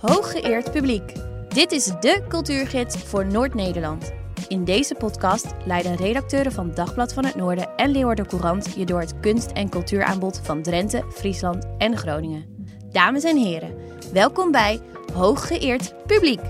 [0.00, 1.12] Hooggeëerd publiek.
[1.48, 4.12] Dit is de cultuurgids voor Noord-Nederland.
[4.48, 9.00] In deze podcast leiden redacteuren van Dagblad van het Noorden en Leeuwarden Courant je door
[9.00, 12.66] het kunst- en cultuuraanbod van Drenthe, Friesland en Groningen.
[12.90, 13.74] Dames en heren,
[14.12, 14.80] welkom bij
[15.12, 16.42] Hooggeëerd publiek.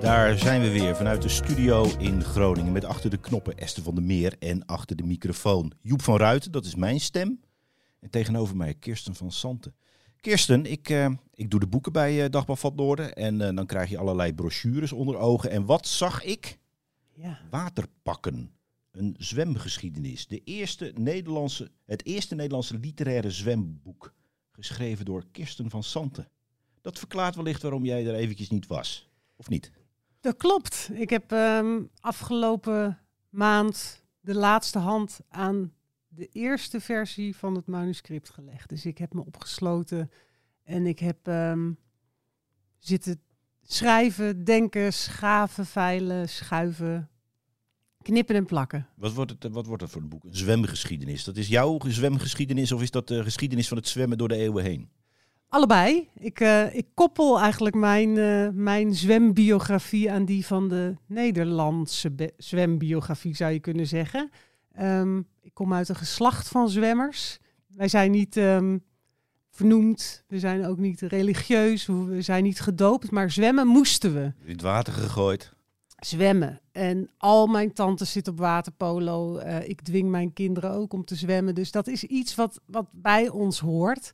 [0.00, 3.94] Daar zijn we weer vanuit de studio in Groningen met achter de knoppen Esther van
[3.94, 7.40] der Meer en achter de microfoon Joep van Ruiten, dat is mijn stem.
[8.00, 9.74] En tegenover mij Kirsten van Santen.
[10.20, 11.06] Kirsten, ik, eh,
[11.36, 14.34] ik doe de boeken bij eh, Dagblad van Noorden en eh, dan krijg je allerlei
[14.34, 15.50] brochures onder ogen.
[15.50, 16.58] En wat zag ik?
[17.14, 17.40] Ja.
[17.50, 18.54] Waterpakken.
[18.90, 20.26] Een zwemgeschiedenis.
[20.26, 24.14] De eerste Nederlandse, het eerste Nederlandse literaire zwemboek.
[24.50, 26.28] Geschreven door Kirsten van Santen.
[26.80, 29.10] Dat verklaart wellicht waarom jij er eventjes niet was.
[29.36, 29.72] Of niet?
[30.20, 30.90] Dat klopt.
[30.92, 35.72] Ik heb ehm, afgelopen maand de laatste hand aan
[36.08, 38.68] de eerste versie van het manuscript gelegd.
[38.68, 40.10] Dus ik heb me opgesloten
[40.66, 41.70] en ik heb ehm,
[42.78, 43.20] zitten
[43.62, 47.08] schrijven, denken, schaven, veilen, schuiven,
[48.02, 48.86] knippen en plakken.
[48.94, 50.24] Wat wordt, het, wat wordt het voor een boek?
[50.24, 51.24] Een zwemgeschiedenis.
[51.24, 54.64] Dat is jouw zwemgeschiedenis of is dat de geschiedenis van het zwemmen door de eeuwen
[54.64, 54.88] heen?
[55.48, 56.08] Allebei.
[56.14, 63.36] Ik, eh, ik koppel eigenlijk mijn, eh, mijn zwembiografie aan die van de Nederlandse zwembiografie,
[63.36, 64.30] zou je kunnen zeggen.
[64.72, 67.38] Ehm, ik kom uit een geslacht van zwemmers.
[67.66, 68.78] Wij zijn niet ehm,
[69.56, 74.32] vernoemd, we zijn ook niet religieus, we zijn niet gedoopt, maar zwemmen moesten we.
[74.44, 75.54] In het water gegooid.
[75.96, 76.60] Zwemmen.
[76.72, 79.36] En al mijn tantes zitten op waterpolo.
[79.36, 81.54] Eh, ik dwing mijn kinderen ook om te zwemmen.
[81.54, 84.12] Dus dat is iets wat, wat bij ons hoort.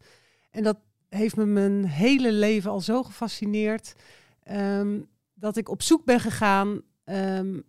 [0.50, 3.94] En dat heeft me mijn hele leven al zo gefascineerd.
[4.42, 5.00] ehm,
[5.34, 7.60] dat ik op zoek ben gegaan ehm,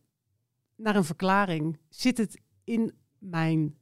[0.76, 1.78] naar een verklaring.
[1.90, 3.76] Zit het in mijn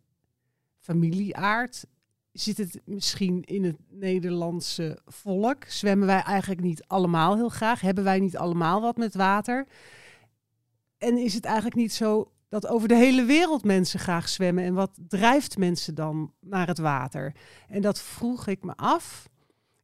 [0.79, 1.85] familieaard?
[2.31, 5.63] Zit het misschien in het Nederlandse volk?
[5.67, 7.81] Zwemmen wij eigenlijk niet allemaal heel graag?
[7.81, 9.67] Hebben wij niet allemaal wat met water?
[10.97, 14.63] En is het eigenlijk niet zo dat over de hele wereld mensen graag zwemmen?
[14.63, 17.33] En wat drijft mensen dan naar het water?
[17.67, 19.29] En dat vroeg ik me af.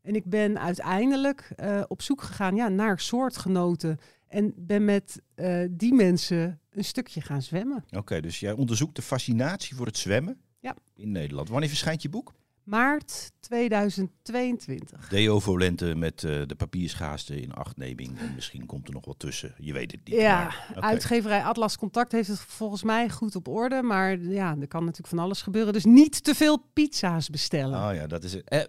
[0.01, 3.99] En ik ben uiteindelijk eh, op zoek gegaan ja, naar soortgenoten.
[4.27, 7.85] En ben met eh, die mensen een stukje gaan zwemmen.
[7.89, 10.75] Oké, dus jij onderzoekt de fascinatie voor het zwemmen Ja.
[10.95, 11.49] in Nederland.
[11.49, 12.33] Wanneer verschijnt je boek?
[12.63, 15.07] Maart 2022.
[15.09, 18.19] Deo Volente met eh, de papierschaarste in achtneming.
[18.19, 19.53] En misschien komt er nog wat tussen.
[19.57, 20.15] Je weet het niet.
[20.15, 23.81] Ja, uitgeverij Atlas Contact heeft het volgens mij goed op orde.
[23.81, 25.73] Maar ja, er kan natuurlijk van alles gebeuren.
[25.73, 27.89] Dus niet te veel pizza's bestellen.
[27.89, 28.49] Oh ja, dat is het.
[28.49, 28.63] Eh,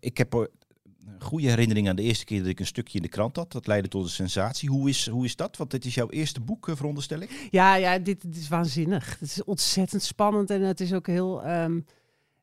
[0.00, 0.48] ik heb
[1.18, 3.52] goede herinnering aan de eerste keer dat ik een stukje in de krant had.
[3.52, 4.68] Dat leidde tot een sensatie.
[4.68, 5.56] Hoe is, hoe is dat?
[5.56, 7.48] Want dit is jouw eerste boek, eh, veronderstel ik.
[7.50, 9.18] Ja, ja dit, dit is waanzinnig.
[9.18, 11.42] Het is ontzettend spannend en het is ook heel.
[11.42, 11.80] ehm,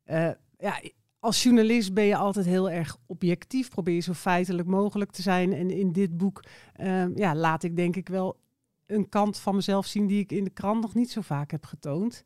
[0.04, 0.82] eh, ja,
[1.20, 3.70] als journalist ben je altijd heel erg objectief.
[3.70, 5.54] Probeer je zo feitelijk mogelijk te zijn.
[5.54, 6.44] En in dit boek
[6.74, 8.38] ehm, ja, laat ik denk ik wel
[8.86, 11.66] een kant van mezelf zien die ik in de krant nog niet zo vaak heb
[11.66, 12.24] getoond.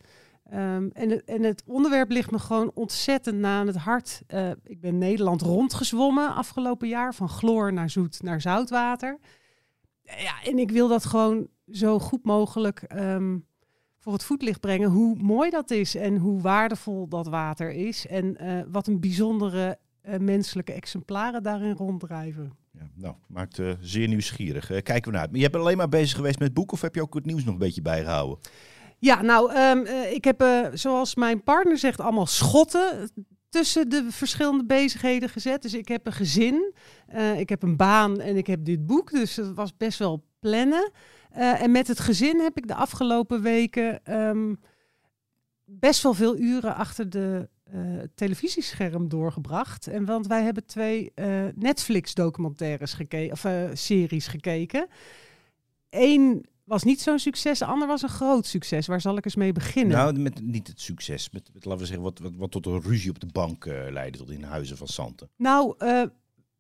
[0.54, 4.22] Ehm, en, het, en het onderwerp ligt me gewoon ontzettend na aan het hart.
[4.28, 9.20] Eh, ik ben Nederland rondgezwommen afgelopen jaar, van chloor naar zoet naar zoutwater.
[10.04, 13.38] Ja, en ik wil dat gewoon zo goed mogelijk ehm,
[13.98, 14.90] voor het voetlicht brengen.
[14.90, 18.08] Hoe mooi dat is en hoe waardevol dat water is.
[18.08, 22.52] En eh, wat een bijzondere eh, menselijke exemplaren daarin ronddrijven.
[22.72, 24.72] Ja, nou, maakt eh, zeer nieuwsgierig.
[24.72, 25.36] Eh, kijken we naar uit.
[25.36, 27.44] Je bent alleen maar bezig geweest met het boek of heb je ook het nieuws
[27.44, 28.38] nog een beetje bijgehouden?
[29.04, 33.10] Ja, nou, ehm, eh, ik heb, eh, zoals mijn partner zegt, allemaal schotten
[33.50, 35.62] tussen de verschillende bezigheden gezet.
[35.62, 36.74] Dus ik heb een gezin,
[37.08, 39.12] eh, ik heb een baan en ik heb dit boek.
[39.12, 40.92] Dus dat was best wel plannen.
[41.32, 44.54] En met het gezin heb ik de afgelopen weken ehm,
[45.66, 47.50] best wel veel uren achter de
[48.16, 49.88] televisiescherm doorgebracht.
[49.88, 51.12] En want wij hebben twee
[51.56, 53.46] Netflix-documentaires gekeken, of
[53.78, 54.88] series gekeken.
[55.90, 58.88] Eén was niet zo'n succes, de ander was een groot succes.
[58.88, 59.98] Waar zal ik eens mee beginnen?
[59.98, 61.30] Nou, met niet het succes.
[61.30, 63.92] Met, met laten we zeggen, wat, wat, wat tot een ruzie op de bank eh,
[63.92, 64.18] leidde.
[64.18, 65.30] Tot in huizen van Santen.
[65.38, 66.02] nou, eh,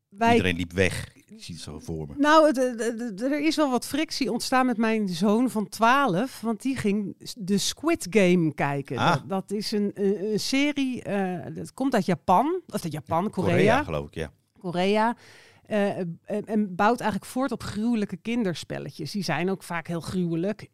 [0.10, 1.16] wij Iedereen liep weg.
[1.16, 2.14] Ik zie het zo voor me.
[2.18, 6.42] Nou, het- het- het- er is wel wat frictie ontstaan met mijn zoon van 12.
[6.42, 8.98] Want die ging de Squid Game kijken.
[8.98, 9.12] Ah.
[9.12, 12.62] Dat, dat is een, een, een serie, eh, dat komt uit Japan.
[12.68, 13.52] Of uit Japan, Korea.
[13.54, 14.32] Korea, geloof ik, ja.
[14.60, 15.16] Korea.
[15.74, 19.12] Eh, en, en bouwt eigenlijk voort op gruwelijke kinderspelletjes.
[19.12, 20.68] Die zijn ook vaak heel gruwelijk.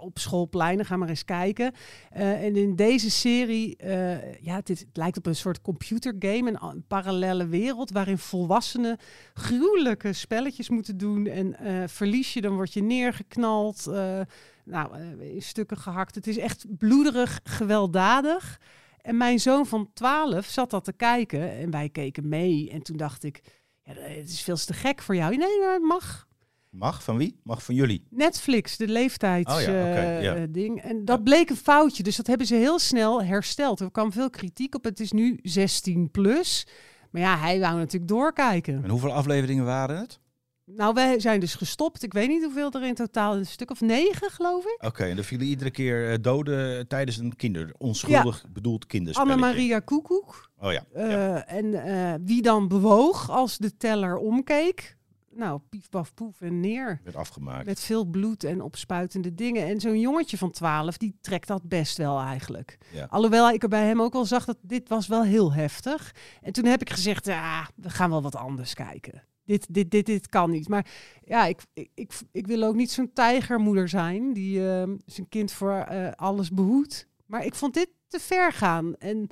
[0.00, 1.72] Op schoolpleinen, ga maar eens kijken.
[2.10, 6.62] Eh, en in deze serie, eh, ja, is- het lijkt op een soort computergame, een,
[6.62, 8.96] een parallele wereld waarin volwassenen
[9.34, 11.26] gruwelijke spelletjes moeten doen.
[11.26, 14.20] En eh, verlies je, dan word je neergeknald, eh,
[14.64, 16.14] nou, eh, in stukken gehakt.
[16.14, 18.60] Het is echt bloederig, gewelddadig.
[19.02, 22.70] En mijn zoon van 12 zat dat te kijken en wij keken mee.
[22.70, 23.40] En toen dacht ik,
[23.84, 25.36] ja, het is veel te gek voor jou.
[25.36, 26.26] Nee, nee, het mag.
[26.70, 27.40] Mag van wie?
[27.42, 28.06] Mag van jullie.
[28.10, 30.84] Netflix, de leeftijds Oh ja, eh.
[30.84, 32.02] En dat bleek een foutje.
[32.02, 33.80] Dus dat hebben ze heel snel hersteld.
[33.80, 34.84] Er kwam veel kritiek op.
[34.84, 36.66] Het is nu 16 plus.
[37.10, 38.84] Maar ja, hij wou natuurlijk doorkijken.
[38.84, 40.20] En hoeveel afleveringen waren het?
[40.66, 42.02] Nou, wij zijn dus gestopt.
[42.02, 43.36] Ik weet niet hoeveel er in totaal.
[43.36, 44.84] Een stuk of negen, geloof ik.
[44.84, 49.42] Oké, en er vielen iedere keer eh, doden tijdens een kinder, onschuldig bedoeld kinderspelletje.
[49.42, 50.50] Anne-Maria Koekoek.
[50.58, 50.84] Oh ja.
[50.92, 51.46] Eh, ja.
[51.46, 54.96] En eh, wie dan bewoog als de teller omkeek.
[55.30, 57.00] Nou, pief, paf, poef en neer.
[57.04, 57.66] werd afgemaakt.
[57.66, 59.66] Met veel bloed en opspuitende dingen.
[59.66, 62.78] En zo'n jongetje van 12, die trekt dat best wel eigenlijk.
[62.92, 63.06] Ja.
[63.10, 66.14] Alhoewel ik er bij hem ook wel zag dat dit was wel heel heftig.
[66.42, 69.22] En toen heb ik gezegd, ja, we gaan wel wat anders kijken.
[69.44, 70.68] Dit, dit, dit, dit kan niet.
[70.68, 70.86] Maar
[71.24, 75.52] ja, ik, ik, ik, ik wil ook niet zo'n tijgermoeder zijn die eh, zijn kind
[75.52, 77.06] voor eh, alles behoedt.
[77.26, 78.96] Maar ik vond dit te ver gaan.
[78.96, 79.28] En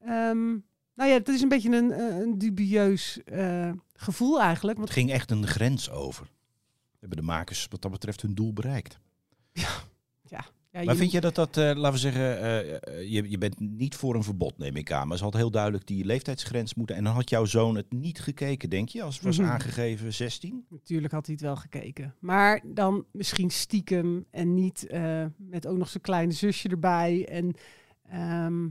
[0.00, 0.48] ehm,
[0.94, 4.76] nou ja, het is een beetje een, eh, een dubieus eh, gevoel eigenlijk.
[4.78, 6.30] Want Het ging echt een grens over.
[6.98, 8.98] Hebben de makers wat dat betreft hun doel bereikt.
[9.52, 9.68] ja,
[10.72, 13.60] Maar je- vind je dat dat, eh, laten we zeggen, eh, eh, je, je bent
[13.60, 15.08] niet voor een verbod, neem ik aan.
[15.08, 16.96] Maar ze had heel duidelijk die leeftijdsgrens moeten.
[16.96, 19.02] En dan had jouw zoon het niet gekeken, denk je?
[19.02, 19.48] Als het was Mhm.
[19.48, 20.64] aangegeven 16?
[20.68, 22.14] Natuurlijk had hij het wel gekeken.
[22.20, 24.86] Maar dan misschien stiekem en niet
[25.36, 27.26] met ook nog zijn kleine zusje erbij.
[27.28, 27.54] En
[28.10, 28.68] ehm,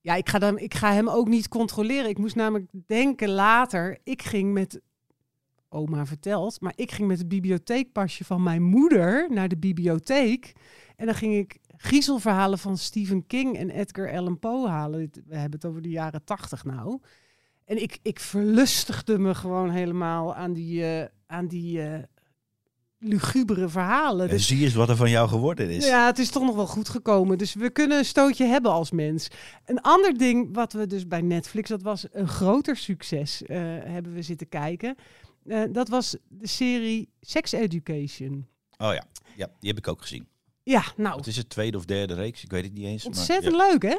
[0.00, 2.08] ja, ik ga, dan, ik ga hem ook niet controleren.
[2.10, 3.98] Ik moest namelijk denken later.
[4.04, 4.80] Ik ging met,
[5.68, 10.52] oma vertelt, maar ik ging met het bibliotheekpasje van mijn moeder naar de bibliotheek.
[11.00, 15.10] En dan ging ik griezelverhalen van Stephen King en Edgar Allan Poe halen.
[15.26, 17.00] We hebben het over de jaren tachtig nou.
[17.64, 22.02] En ik, ik verlustigde me gewoon helemaal aan die, eh, aan die eh,
[22.98, 24.28] lugubere verhalen.
[24.28, 25.86] En Dus zie eens wat er van jou geworden is.
[25.86, 27.38] ja, het is toch nog wel goed gekomen.
[27.38, 29.28] Dus we kunnen een stootje hebben als mens.
[29.64, 34.12] Een ander ding wat we dus bij Netflix, dat was een groter succes, eh, hebben
[34.14, 34.94] we zitten kijken.
[35.72, 38.46] Dat was de serie Sex Education.
[38.78, 39.04] Oh ja.
[39.36, 40.26] ja, die heb ik ook gezien.
[40.70, 43.04] Ja, nou, Het is het tweede of derde reeks, ik weet het niet eens.
[43.04, 43.68] maar ontzettend ja.
[43.68, 43.98] leuk hè?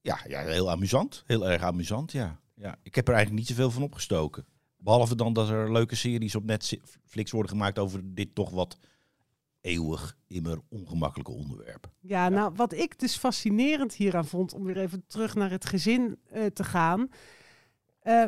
[0.00, 1.22] Ja, ja, heel amusant.
[1.26, 2.40] Heel erg amusant, ja.
[2.54, 2.78] ja.
[2.82, 4.46] Ik heb er eigenlijk niet zoveel van opgestoken.
[4.76, 8.78] Behalve dan dat er leuke series op Netflix worden gemaakt over dit toch wat
[9.60, 11.90] eeuwig immer ongemakkelijke onderwerp.
[12.00, 16.18] Ja, nou, wat ik dus fascinerend hieraan vond, om weer even terug naar het gezin
[16.30, 17.08] eh, te gaan.
[18.00, 18.24] Eh,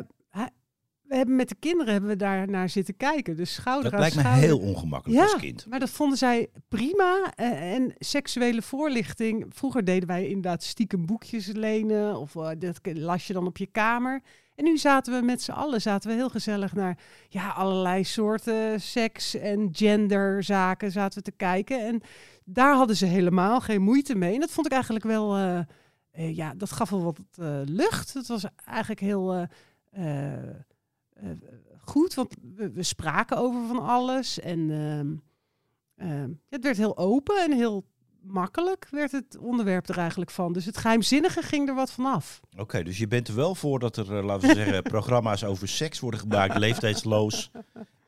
[1.07, 3.35] we hebben met de kinderen hebben we daar naar zitten kijken.
[3.35, 4.45] Dus schouder Dat aan lijkt me schouder.
[4.45, 5.65] heel ongemakkelijk als kind.
[5.69, 7.33] Maar dat vonden zij prima.
[7.35, 9.45] Eh, en seksuele voorlichting.
[9.49, 12.19] Vroeger deden wij inderdaad stiekem boekjes lenen.
[12.19, 14.21] Of eh, dat las je dan op je kamer.
[14.55, 16.97] En nu zaten we met z'n allen zaten we heel gezellig naar
[17.29, 21.85] ja, allerlei soorten seks en genderzaken zaten we te kijken.
[21.87, 22.01] En
[22.43, 24.33] daar hadden ze helemaal geen moeite mee.
[24.33, 27.19] En dat vond ik eigenlijk wel, eh, ja, dat gaf wel wat
[27.65, 28.13] lucht.
[28.13, 29.47] Het was eigenlijk heel
[31.19, 31.29] eh,
[31.81, 34.39] goed, want we, we spraken over van alles.
[34.39, 35.15] En ehm,
[36.09, 37.85] ehm, het werd heel open en heel
[38.21, 40.53] makkelijk werd het onderwerp er eigenlijk van.
[40.53, 42.39] Dus het geheimzinnige ging er wat vanaf.
[42.57, 45.67] Oké, dus je bent er wel voor dat er, eh, laten we zeggen, programma's over
[45.67, 47.51] seks worden gemaakt, leeftijdsloos.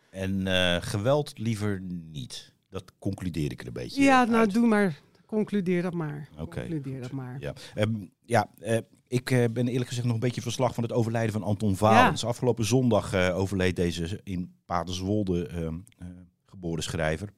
[0.10, 2.54] En eh, geweld liever niet.
[2.70, 4.30] Dat concludeer ik er een beetje Ja, uit.
[4.30, 5.00] nou doe maar.
[5.26, 6.30] Concludeer dat maar.
[6.40, 7.38] Oké, Concludeer dat maar.
[7.40, 8.50] Ja, Ehm, ja
[9.10, 12.26] ik eh, ben eerlijk gezegd nog een beetje verslag van het overlijden van Anton Valens.
[12.26, 16.08] Afgelopen zondag eh, overleed deze in Paterswolde ehm, eh,
[16.46, 17.30] geboren schrijver.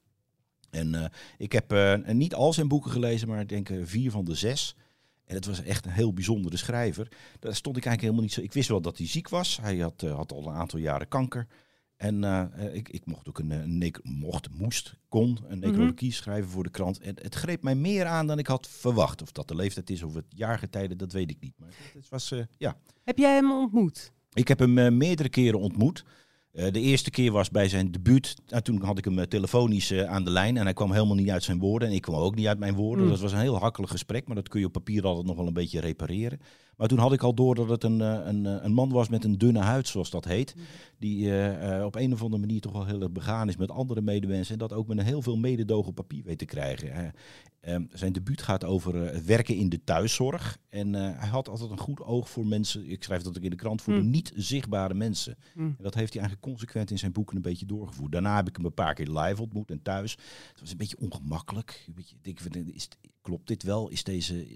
[0.69, 1.75] En ik heb
[2.05, 4.75] niet al zijn boeken gelezen, maar ik denk vier van de zes.
[5.25, 7.07] En het was echt een heel bijzondere schrijver.
[7.39, 8.41] Daar stond ik eigenlijk helemaal niet zo.
[8.41, 9.59] Ik wist wel dat hij ziek was.
[9.61, 11.47] Hij had, had al een aantal jaren kanker.
[12.01, 16.11] En eh, eh, ik, ik mocht ook een, eh, een mocht, moest, kon een necrologie
[16.11, 16.99] schrijven voor de krant.
[16.99, 19.21] En het greep mij meer aan dan ik had verwacht.
[19.21, 21.53] Of dat de leeftijd is of het jaargetijde, dat weet ik niet.
[21.57, 22.77] Maar het was, ja.
[23.03, 24.11] Heb jij hem ontmoet?
[24.33, 26.05] Ik heb hem meerdere keren ontmoet.
[26.51, 28.35] De eerste keer was bij zijn debuut.
[28.47, 30.57] Nou, toen had ik hem telefonisch aan de lijn.
[30.57, 31.87] En hij kwam helemaal niet uit zijn woorden.
[31.87, 33.05] En ik kwam ook niet uit mijn woorden.
[33.05, 33.11] Mm.
[33.11, 34.27] Dat was een heel hakkelig gesprek.
[34.27, 36.39] Maar dat kun je op papier altijd nog wel een beetje repareren.
[36.81, 39.09] Maar toen had ik al door dat het een, eh, een, eh, een man was
[39.09, 40.55] met een dunne huid, zoals dat heet.
[40.99, 44.01] Die eh, op een of andere manier toch wel heel erg begaan is met andere
[44.01, 44.53] medemensen.
[44.53, 46.91] En dat ook met een heel veel mededogen op papier weet te krijgen.
[46.91, 47.05] Eh,
[47.61, 50.57] ehm, zijn debuut gaat over werken in de thuiszorg.
[50.69, 52.89] En hij had altijd een goed oog voor mensen.
[52.89, 53.99] Ik schrijf dat ook in de krant voor Mm.
[53.99, 55.37] de niet zichtbare mensen.
[55.55, 55.65] Mm.
[55.65, 58.11] En dat heeft hij eigenlijk consequent in zijn boeken een beetje doorgevoerd.
[58.11, 60.11] Daarna heb ik hem een paar keer live ontmoet en thuis.
[60.51, 61.83] Het was een beetje ongemakkelijk.
[61.87, 62.87] Een beetje, ik denk, van, is,
[63.21, 63.89] klopt dit wel?
[63.89, 64.47] Is, deze,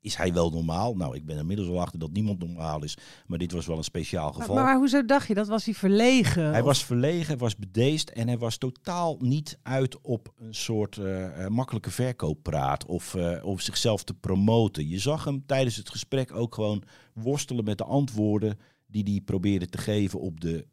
[0.00, 0.94] is hij wel normaal?
[0.96, 2.96] Nou, ik ben inmiddels al achter dat niemand normaal is.
[3.26, 4.54] Maar dit was wel een speciaal Maar, geval.
[4.54, 5.48] maar hoezo dacht je dat?
[5.48, 6.50] Was hij verlegen?
[6.50, 10.54] Hij Of- was verlegen, hij was bedeesd en hij was totaal niet uit op een
[10.54, 14.88] soort eh, eh, makkelijke verkooppraat of eh, om zichzelf te promoten.
[14.88, 16.82] Je zag hem tijdens het gesprek ook gewoon
[17.14, 20.66] worstelen met de antwoorden die hij probeerde te geven op de,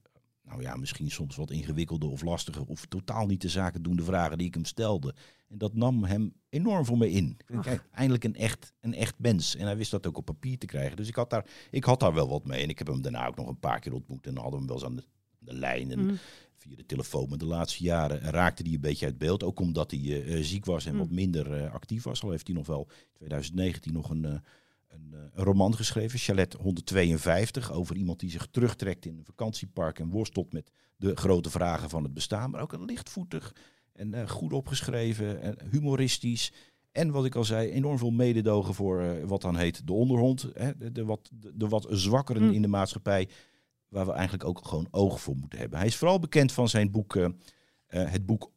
[0.52, 4.38] nou ja, misschien soms wat ingewikkelde of lastige of totaal niet de zaken doende vragen
[4.38, 5.16] die ik hem stelde.
[5.48, 7.38] En dat nam hem enorm voor me in.
[7.62, 9.56] Kijk, eindelijk een echt, een echt mens.
[9.56, 10.98] En hij wist dat ook op papier te krijgen.
[10.98, 12.64] Dus ik had, daar, ik had daar wel wat mee.
[12.64, 14.28] En ik heb hem daarna ook nog een paar keer ontmoet.
[14.28, 15.06] En dan hadden we hem wel eens aan
[15.40, 15.92] de, de lijn.
[15.92, 16.18] En Mm.
[16.58, 17.30] via de telefoon.
[17.30, 19.44] Maar de laatste jaren raakte hij een beetje uit beeld.
[19.44, 21.00] Ook omdat hij eh, ziek was en Mm.
[21.00, 22.24] wat minder eh, actief was.
[22.24, 24.34] Al heeft hij nog wel in 2019 nog een, eh,
[24.92, 26.20] een, eh, een roman geschreven.
[26.20, 27.72] Chalet 152.
[27.72, 30.00] Over iemand die zich terugtrekt in een vakantiepark.
[30.00, 32.50] En worstelt met de grote vragen van het bestaan.
[32.52, 33.56] Maar ook een lichtvoetig
[33.94, 35.42] en eh, goed opgeschreven.
[35.42, 36.52] En humoristisch.
[36.92, 40.48] En wat ik al zei, enorm veel mededogen voor eh, wat dan heet de onderhond.
[40.54, 42.52] Hè, de, de wat, de, de wat zwakkeren Mm.
[42.52, 43.30] in de maatschappij.
[43.88, 45.78] Waar we eigenlijk ook gewoon oog voor moeten hebben.
[45.78, 47.14] Hij is vooral bekend van zijn boek,
[47.88, 48.52] het boek.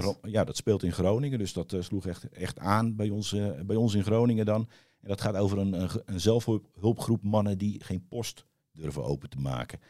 [0.00, 1.38] Ro- Ja, dat speelt in Groningen.
[1.38, 4.68] Dus dat sloeg echt, echt aan bij ons, bij ons in Groningen dan.
[5.00, 9.80] En dat gaat over een, een, zelfhulpgroep mannen die geen post durven open te maken.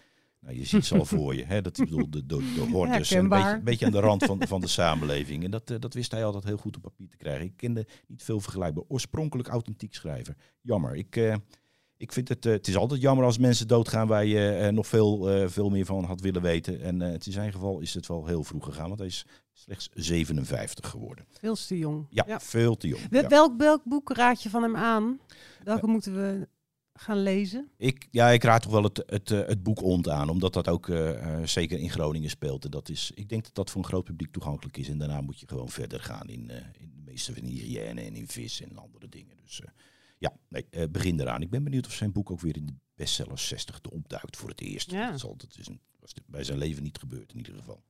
[0.41, 1.45] Nou, je ziet ze al voor je.
[1.45, 1.63] Hè?
[1.63, 3.11] Dat ik bedoel, de, de, de hordes.
[3.11, 3.29] Een
[3.65, 5.45] beetje, aan de rand van, van de samenleving.
[5.45, 7.47] En dat, eh, dat wist hij altijd heel goed op papier te krijgen.
[7.47, 8.85] Ik kende niet veel vergelijkbaar.
[8.89, 10.37] Oorspronkelijk authentiek schrijver.
[10.61, 10.97] Jammer.
[10.97, 11.35] Ik, eh,
[11.97, 15.49] ik vind het, eh, het is altijd jammer als mensen doodgaan waar je nog veel,
[15.49, 16.81] veel meer van had willen weten.
[16.81, 19.27] En het in zijn geval is het wel heel vroeg gegaan, want hij is
[19.61, 21.25] slechts 57 geworden.
[21.31, 22.07] Veel te jong.
[22.11, 23.09] Ja, veel te jong.
[23.09, 23.29] Wel- Ja.
[23.29, 25.21] Welk, welk boek raad je van hem aan?
[25.65, 26.49] Welke moeten we
[26.93, 27.71] gaan lezen?
[27.77, 30.69] Ik, ja, ik raad toch wel het, het, eh, het boek Ont aan, omdat dat
[30.69, 32.65] ook eh, eh, zeker in Groningen speelt.
[32.65, 34.89] En dat is, ik denk dat dat voor een groot publiek toegankelijk is.
[34.89, 38.15] En daarna moet je gewoon verder gaan in, eh, in de meeste van hygiëne en
[38.15, 39.37] in vis en andere dingen.
[39.43, 39.69] Dus eh,
[40.19, 41.43] ja, nee, eh, begin eraan.
[41.43, 44.61] Ik ben benieuwd of zijn boek ook weer in de bestsellers 60 opduikt voor het
[44.61, 44.91] eerst.
[44.91, 45.07] Ja.
[45.07, 47.83] Dat, is altijd, dat is een, was bij zijn leven niet gebeurd in ieder geval.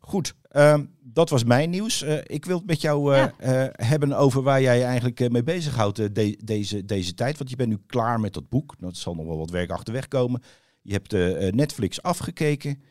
[0.00, 2.02] Goed, ehm, dat was mijn nieuws.
[2.02, 3.24] Eh, ik wil het met jou eh,
[3.64, 7.38] eh, hebben over waar jij je eigenlijk mee bezighoudt de, deze, deze tijd.
[7.38, 8.74] Want je bent nu klaar met dat boek.
[8.80, 10.42] Er zal nog wel wat werk achterweg komen.
[10.82, 11.12] Je hebt
[11.54, 12.82] Netflix afgekeken.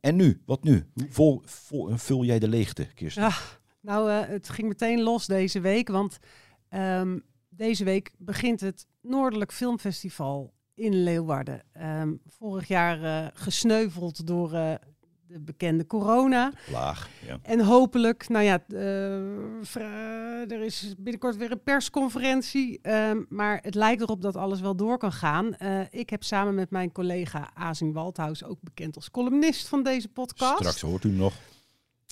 [0.00, 0.42] En nu?
[0.46, 0.86] Wat nu?
[0.94, 3.22] Hoe vol, vol- vul jij de leegte, Kirsten?
[3.22, 3.32] Ja.
[3.80, 6.18] Nou, het ging meteen los deze week, want
[6.68, 11.62] ehm, deze week begint het Noordelijk Filmfestival in Leeuwarden.
[11.72, 14.78] Ehm, vorig jaar gesneuveld door
[15.32, 16.52] de bekende corona.
[16.72, 17.08] Laag.
[17.26, 17.38] Ja.
[17.42, 22.78] En hopelijk, nou ja, eh, er is binnenkort weer een persconferentie.
[22.82, 25.54] ehm, maar het lijkt erop dat alles wel door kan gaan.
[25.54, 30.08] Eh, ik heb samen met mijn collega Azing Waldhuis, ook bekend als columnist van deze
[30.08, 30.56] podcast.
[30.58, 31.34] Straks hoort u nog.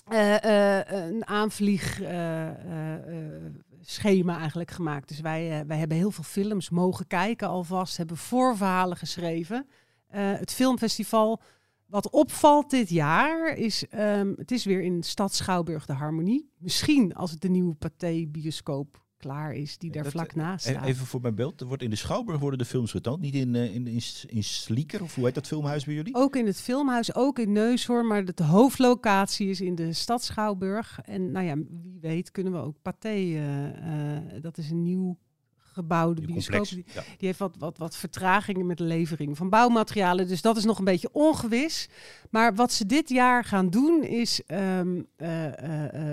[0.09, 2.01] eh, een aanvlieg
[3.81, 5.09] schema eigenlijk gemaakt.
[5.09, 9.67] Dus wij, wij hebben heel veel films mogen kijken alvast, hebben voorverhalen geschreven.
[10.09, 11.41] Het filmfestival,
[11.89, 16.51] wat opvalt dit jaar, is ehm, het is weer in Stad Schouwburg de Harmonie.
[16.59, 20.67] Misschien als het de nieuwe Pathé bioscoop klaar is, die daar Dat, vlak eh, naast
[20.67, 20.85] E- staat.
[20.85, 21.61] Even voor mijn beeld.
[21.61, 23.21] Er wordt in de Schouwburg worden de films getoond.
[23.21, 26.15] Niet in, eh, in, in, in Slieker, of hoe heet dat filmhuis bij jullie?
[26.15, 31.01] Ook in het filmhuis, ook in Neushoorn, maar de hoofdlocatie is in de stad Schouwburg.
[31.05, 35.19] En nou ja, wie weet kunnen we ook Pathé, eh, dat is een nieuw
[35.79, 36.69] gebouwde Die bioscoop.
[36.69, 37.03] Die, Ja.
[37.03, 40.29] die heeft wat, wat, wat vertragingen met de levering van bouwmaterialen.
[40.29, 41.89] Dus dat is nog een beetje ongewis.
[42.31, 46.13] Maar wat ze dit jaar gaan doen is ehm, eh,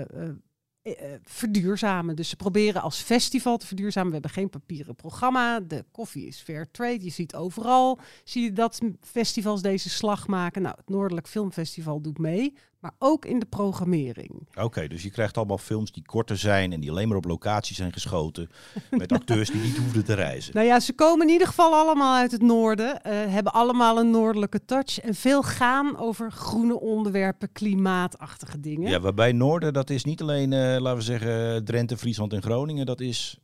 [0.82, 0.92] eh,
[1.22, 2.16] verduurzamen.
[2.16, 4.08] Dus ze proberen als festival te verduurzamen.
[4.08, 5.60] We hebben geen papieren programma.
[5.60, 7.04] De koffie is fair trade.
[7.04, 10.62] Je ziet overal, zie je dat festivals deze slag maken.
[10.62, 12.54] Nou, het Noordelijk Filmfestival doet mee.
[12.86, 14.48] Maar ook in de programmering.
[14.54, 17.74] Oké, dus je krijgt allemaal films die korter zijn en die alleen maar op locatie
[17.74, 18.50] zijn geschoten.
[18.90, 20.54] Met acteurs die niet hoefden te reizen.
[20.54, 24.10] Nou ja, ze komen in ieder geval allemaal uit het noorden, eh, hebben allemaal een
[24.10, 28.90] noordelijke touch en veel gaan over groene onderwerpen, klimaatachtige dingen.
[28.90, 32.86] Ja, waarbij Noorden, dat is niet alleen, eh, laten we zeggen, Drenthe, Friesland en Groningen.
[32.86, 33.38] Dat is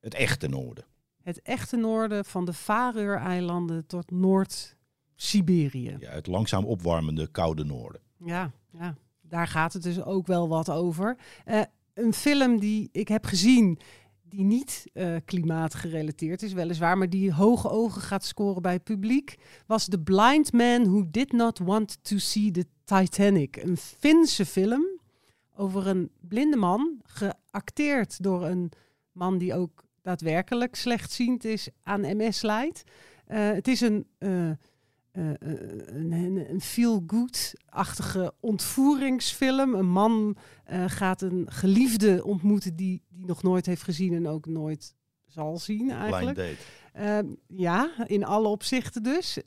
[0.00, 0.84] het echte Noorden.
[1.22, 5.96] Het echte noorden van de Faroe-eilanden tot Noord-Siberië.
[6.00, 8.00] Ja, het langzaam opwarmende koude Noorden.
[8.24, 11.16] Ja, ja, daar gaat het dus ook wel wat over.
[11.44, 11.60] Eh,
[11.94, 13.78] een film die ik heb gezien,
[14.22, 19.36] die niet eh, klimaatgerelateerd is, weliswaar, maar die hoge ogen gaat scoren bij het publiek,
[19.66, 23.56] was The Blind Man Who Did Not Want to See the Titanic.
[23.56, 24.84] Een Finse film
[25.54, 28.72] over een blinde man, geacteerd door een
[29.12, 32.82] man die ook daadwerkelijk slechtziend is, aan MS lijdt.
[33.26, 34.06] Eh, het is een,
[35.18, 39.74] eh, eh, een, een, feel-good-achtige ontvoeringsfilm.
[39.74, 44.46] Een man eh, gaat een geliefde ontmoeten die, die nog nooit heeft gezien en ook
[44.46, 44.94] nooit
[45.26, 46.36] zal zien Blind eigenlijk.
[46.36, 46.56] date.
[46.92, 49.38] Ehm, ja, in alle opzichten dus.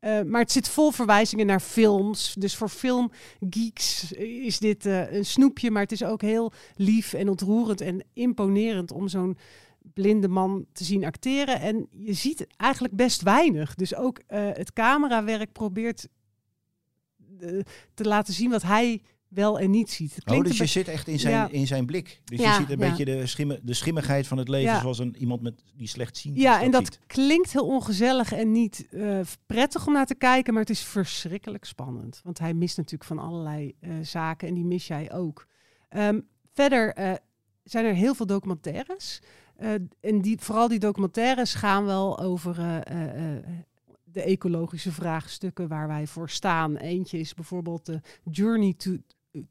[0.00, 2.34] Maar het zit vol verwijzingen naar films.
[2.38, 5.70] Dus voor filmgeeks is dit een snoepje.
[5.70, 9.36] Maar het is ook heel lief en ontroerend en imponerend om zo'n
[9.92, 11.60] blinde man te zien acteren.
[11.60, 13.74] En je ziet eigenlijk best weinig.
[13.74, 16.08] Dus ook eh, het camerawerk probeert
[17.40, 17.60] eh,
[17.94, 20.14] te laten zien wat hij wel en niet ziet.
[20.14, 21.48] Het Oh, dus je zit echt in zijn, Ja.
[21.50, 22.20] in zijn blik.
[22.24, 22.88] Dus Ja, je ziet een ja.
[22.90, 24.80] beetje de, schimme, de schimmigheid van het leven Ja.
[24.80, 26.36] zoals een, iemand met, die slecht ziet.
[26.36, 26.98] Ja, en dat ziet.
[27.06, 31.64] klinkt heel ongezellig en niet eh, prettig om naar te kijken, maar het is verschrikkelijk
[31.64, 32.20] spannend.
[32.24, 35.46] Want hij mist natuurlijk van allerlei eh, zaken en die mis jij ook.
[35.88, 36.20] Ehm,
[36.52, 37.12] verder eh,
[37.64, 39.20] zijn er heel veel documentaires.
[39.56, 43.44] Eh, en die, vooral die documentaires gaan wel over eh, eh,
[44.04, 46.76] de ecologische vraagstukken waar wij voor staan.
[46.76, 48.96] Eentje is bijvoorbeeld de Journey to,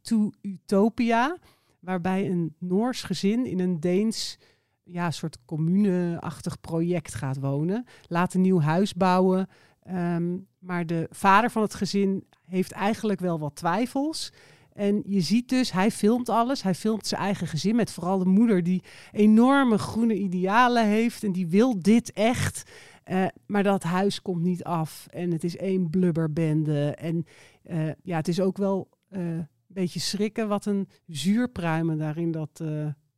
[0.01, 1.37] to Utopia,
[1.79, 4.37] waarbij een Noors gezin in een Deens
[4.83, 7.85] ja, soort commune-achtig project gaat wonen.
[8.07, 9.47] Laat een nieuw huis bouwen.
[9.83, 14.31] Ehm, maar de vader van het gezin heeft eigenlijk wel wat twijfels.
[14.73, 16.63] En je ziet dus, hij filmt alles.
[16.63, 21.23] Hij filmt zijn eigen gezin met vooral de moeder die enorme groene idealen heeft.
[21.23, 22.71] En die wil dit echt.
[23.03, 25.07] Eh, maar dat huis komt niet af.
[25.09, 26.89] En het is één blubberbende.
[26.89, 27.25] En
[27.63, 32.31] eh, ja, het is ook wel eh, een beetje schrikken wat een zuurpruimen daar in
[32.31, 32.63] dat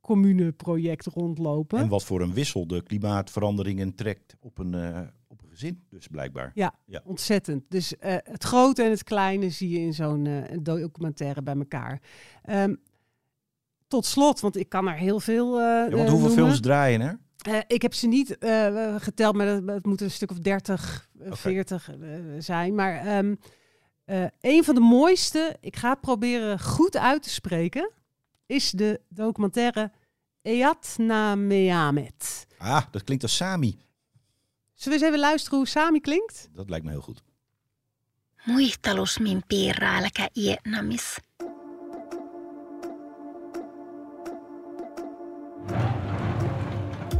[0.01, 1.79] communeproject rondlopen.
[1.79, 5.09] En wat voor een wissel de klimaatveranderingen trekt op een
[5.57, 6.51] gezin, dus blijkbaar.
[7.03, 7.63] Ontzettend.
[7.69, 12.01] Dus eh, het grote en het kleine zie je in zo'n eh, documentaire bij elkaar.
[12.43, 12.75] Ehm,
[13.87, 15.59] tot slot, want ik kan er heel veel.
[15.59, 17.19] eh Ja, want hoeveel films draaien er?
[17.67, 18.37] Ik heb ze niet
[18.97, 21.35] geteld, maar het, moeten een stuk of 30, eh, Oké.
[21.37, 21.97] 40 eh,
[22.39, 22.75] zijn.
[22.75, 23.35] Maar ehm,
[24.05, 27.91] eh, een van de mooiste, ik ga het proberen goed uit te spreken,
[28.45, 29.91] is de documentaire
[30.41, 32.47] Eatna Meamet.
[32.57, 33.77] Ah, dat klinkt als Sami.
[34.75, 36.49] Zullen we eens even luisteren hoe Sami klinkt?
[36.53, 37.23] Dat lijkt me heel goed.
[38.45, 41.17] Muistelus min piirraalkä Vietnamis.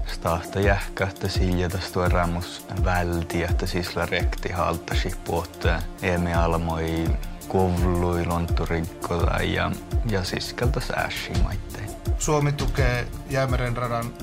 [0.07, 5.81] Stahta jähkähtäisi hiljata tuo rammus välti, että sisla rekti haltasi puottaa.
[6.01, 7.05] Emme almoi
[7.47, 9.71] kovlui lontturikkola ja,
[10.09, 11.89] ja siskeltä sääshi maitteen.
[12.19, 14.13] Suomi tukee Jäämeren radan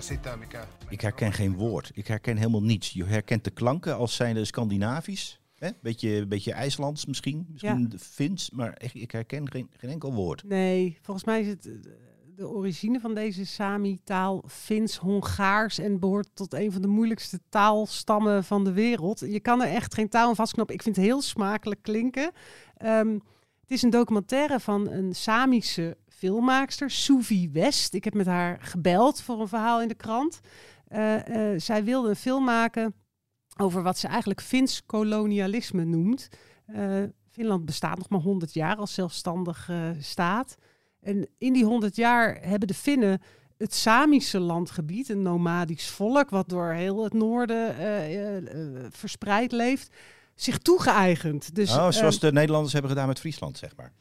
[0.00, 0.66] sitä, mikä...
[0.88, 1.90] Ik herken geen woord.
[1.94, 2.90] Ik herken helemaal niets.
[2.90, 5.40] Je herkent de klanken als zijnde Scandinavisch.
[5.58, 5.70] Hè?
[5.82, 7.46] Beetje, beetje IJslands misschien.
[7.50, 8.50] Misschien de Fins.
[8.50, 10.44] Maar echt, ik herken geen, geen enkel woord.
[10.44, 11.72] Nee, volgens mij is het eh,
[12.36, 18.64] de origine van deze Sami-taal Fins-Hongaars en behoort tot een van de moeilijkste taalstammen van
[18.64, 19.20] de wereld.
[19.20, 20.74] Je kan er echt geen taal aan vastknopen.
[20.74, 22.30] Ik vind het heel smakelijk klinken.
[22.76, 23.12] Ehm,
[23.60, 27.94] het is een documentaire van een Samische filmmaakster, Suvi West.
[27.94, 30.40] Ik heb met haar gebeld voor een verhaal in de krant.
[30.86, 32.94] Eh, eh, zij wilde een film maken
[33.56, 36.28] over wat ze eigenlijk Fins kolonialisme noemt.
[36.66, 40.56] Eh, Finland bestaat nog maar 100 jaar als zelfstandig eh, staat.
[41.00, 43.20] En in die 100 jaar hebben de Finnen
[43.56, 47.74] het Samische landgebied, een nomadisch volk, wat door heel het noorden
[48.92, 49.94] verspreid leeft,
[50.34, 51.54] zich toegeëigend.
[51.54, 53.92] Dus, oh, zoals de Nederlanders hebben gedaan met Friesland, zeg maar.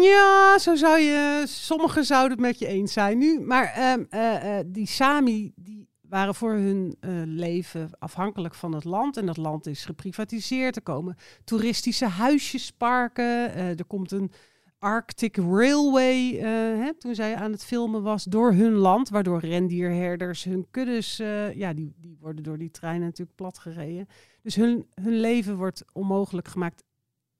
[0.00, 1.42] Ja, zo zou je.
[1.46, 3.40] Sommigen zouden het met je eens zijn nu.
[3.40, 8.84] Maar ehm, eh, eh, die Sami die waren voor hun eh, leven afhankelijk van het
[8.84, 9.16] land.
[9.16, 10.76] En dat land is geprivatiseerd.
[10.76, 13.54] Er komen toeristische huisjesparken.
[13.54, 14.32] er komt een
[14.78, 16.34] Arctic Railway,
[16.78, 19.08] hè, toen zij aan het filmen was, door hun land.
[19.08, 21.16] Waardoor rendierherders hun kuddes,
[21.54, 24.06] ja, die, die worden door die treinen natuurlijk platgereden.
[24.42, 26.82] Dus hun, hun leven wordt onmogelijk gemaakt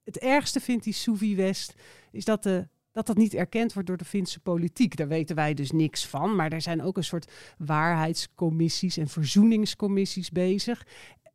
[0.03, 1.73] het ergste vindt die Suvi West,
[2.11, 4.95] is dat, de, dat dat niet erkend wordt door de Finse politiek.
[4.95, 6.35] Daar weten wij dus niks van.
[6.35, 10.87] Maar er zijn ook een soort waarheidscommissies en verzoeningscommissies bezig.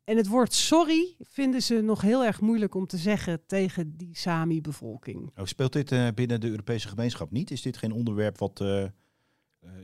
[0.05, 4.17] En het woord sorry vinden ze nog heel erg moeilijk om te zeggen tegen die
[4.17, 5.31] Sami-bevolking.
[5.37, 7.51] Oh, speelt dit eh, binnen de Europese gemeenschap niet?
[7.51, 8.91] Is dit geen onderwerp wat eh, eh,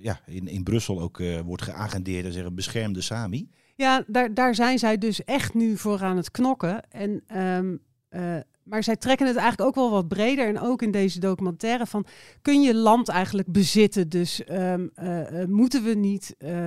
[0.00, 3.50] ja, in, in Brussel ook wordt geagendeerd en zeggen beschermde Sami?
[3.74, 6.90] Ja, daar, daar zijn zij dus echt nu voor aan het knokken.
[6.90, 7.76] En, ehm,
[8.12, 10.46] eh, maar zij trekken het eigenlijk ook wel wat breder.
[10.46, 12.06] En ook in deze documentaire van...
[12.42, 14.08] kun je land eigenlijk bezitten?
[14.08, 16.66] Dus ehm, eh, eh, moeten we niet eh,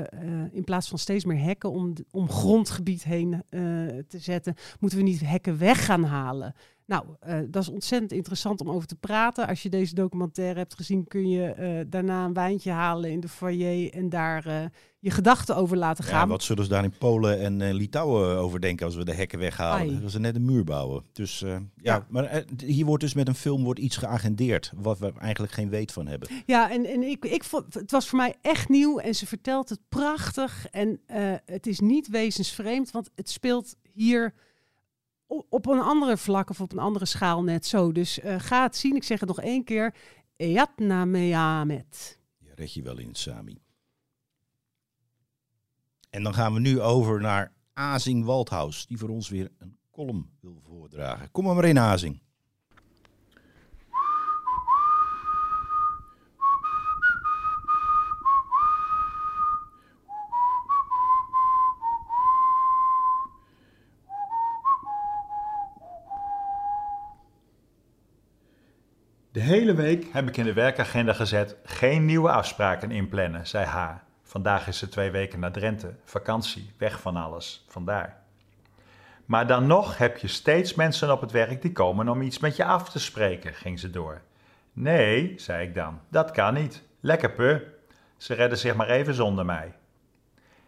[0.52, 1.72] in plaats van steeds meer hekken...
[1.72, 3.44] om, om grondgebied heen
[4.08, 4.56] te zetten...
[4.80, 6.56] moeten we niet hekken weg gaan halen?
[6.88, 9.48] Nou, eh, dat is ontzettend interessant om over te praten.
[9.48, 11.08] Als je deze documentaire hebt gezien...
[11.08, 13.94] kun je eh, daarna een wijntje halen in de foyer...
[13.94, 14.66] en daar eh,
[15.00, 16.20] je gedachten over laten gaan.
[16.20, 19.40] Ja, wat zullen ze daar in Polen en Litouwen over denken als we de hekken
[19.40, 19.94] weghalen?
[19.94, 20.02] Ai.
[20.02, 21.04] Dat ze net een muur bouwen.
[21.12, 22.06] Dus ja, Ja.
[22.10, 25.92] maar hier wordt dus met een film wordt iets geagendeerd wat we eigenlijk geen weet
[25.92, 26.30] van hebben.
[26.46, 29.70] Ja, en, en ik, ik vond, het was voor mij echt nieuw en ze vertelt
[29.70, 30.68] het prachtig.
[30.72, 31.00] En
[31.46, 34.34] het is niet wezensvreemd, want het speelt hier
[35.28, 37.92] op een andere vlak of op een andere schaal net zo.
[37.92, 38.96] Dus eh, ga het zien.
[38.96, 39.96] Ik zeg het nog één keer.
[40.36, 42.20] Eyatna Meamet.
[42.38, 43.62] Je red je wel in het Sami.
[46.10, 50.30] En dan gaan we nu over naar Azing Waldhaus, die voor ons weer een column
[50.42, 51.32] wil voordragen.
[51.32, 52.22] Kom maar maar in, Azing.
[69.36, 73.92] De hele week heb ik in de werkagenda gezet geen nieuwe afspraken inplannen, zei H.
[74.24, 78.22] Vandaag is ze twee weken naar Drenthe, vakantie, weg van alles, vandaar.
[79.26, 82.56] Maar dan nog heb je steeds mensen op het werk die komen om iets met
[82.56, 84.22] je af te spreken, ging ze door.
[84.74, 86.84] Nee, zei ik dan, dat kan niet.
[87.00, 87.62] Lekker pu.
[88.18, 89.74] Ze redden zich maar even zonder mij.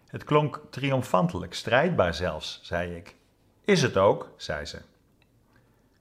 [0.07, 3.15] Het klonk triomfantelijk, strijdbaar zelfs, zei ik.
[3.65, 4.81] Is het ook, zei ze.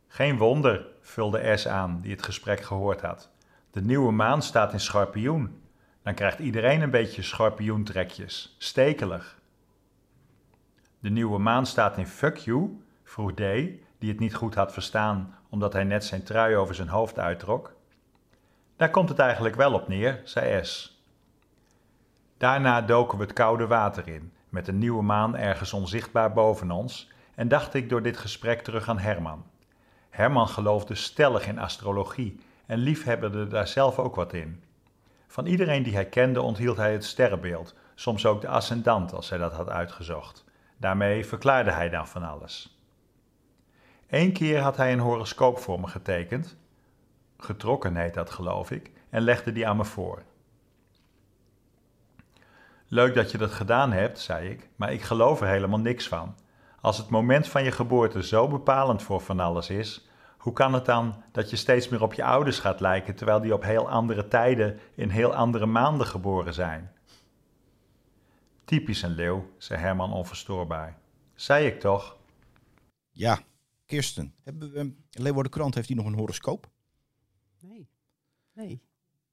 [0.08, 3.30] Geen wonder, vulde S aan, die het gesprek gehoord had.
[3.70, 5.60] De nieuwe maan staat in schorpioen.
[6.02, 8.56] Dan krijgt iedereen een beetje schorpioentrekjes.
[8.58, 9.40] Stekelig.
[10.98, 13.38] De nieuwe maan staat in fuck you, vroeg D,
[13.98, 17.74] die het niet goed had verstaan omdat hij net zijn trui over zijn hoofd uittrok.
[18.76, 21.02] Daar komt het eigenlijk wel op neer, zei S.
[22.36, 27.12] Daarna doken we het koude water in, met een nieuwe maan ergens onzichtbaar boven ons,
[27.34, 29.44] en dacht ik door dit gesprek terug aan Herman.
[30.16, 34.62] Herman geloofde stellig in astrologie en liefhebberde daar zelf ook wat in.
[35.26, 39.38] Van iedereen die hij kende onthield hij het sterrenbeeld, soms ook de ascendant als hij
[39.38, 40.44] dat had uitgezocht.
[40.76, 42.78] Daarmee verklaarde hij dan van alles.
[44.08, 46.56] Eén keer had hij een horoscoop voor me getekend,
[47.38, 50.22] getrokken heet dat geloof ik, en legde die aan me voor.
[52.88, 56.34] Leuk dat je dat gedaan hebt, zei ik, maar ik geloof er helemaal niks van.
[56.86, 60.84] Als het moment van je geboorte zo bepalend voor van alles is, hoe kan het
[60.84, 64.28] dan dat je steeds meer op je ouders gaat lijken terwijl die op heel andere
[64.28, 66.92] tijden in heel andere maanden geboren zijn?
[68.64, 70.98] Typisch een leeuw, zei Herman onverstoorbaar.
[71.34, 72.16] Zei ik toch?
[73.10, 73.38] Ja,
[73.86, 74.34] Kirsten.
[74.44, 76.70] Hebben we, Leeuwarden Krant, heeft hij nog een horoscoop?
[77.60, 77.88] Nee,
[78.52, 78.82] nee.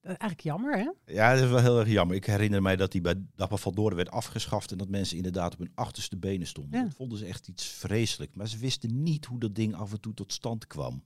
[0.04, 1.14] Dat is eigenlijk jammer, hè?
[1.14, 2.16] Ja, dat is wel heel erg jammer.
[2.16, 5.60] Ik herinner mij dat hij bij Dapper Valdoren werd afgeschaft en dat mensen inderdaad op
[5.60, 6.80] hun achterste benen stonden.
[6.80, 6.86] Ja.
[6.86, 8.36] Dat vonden ze echt iets vreselijk.
[8.36, 11.04] Maar ze wisten niet hoe dat ding af en toe tot stand kwam.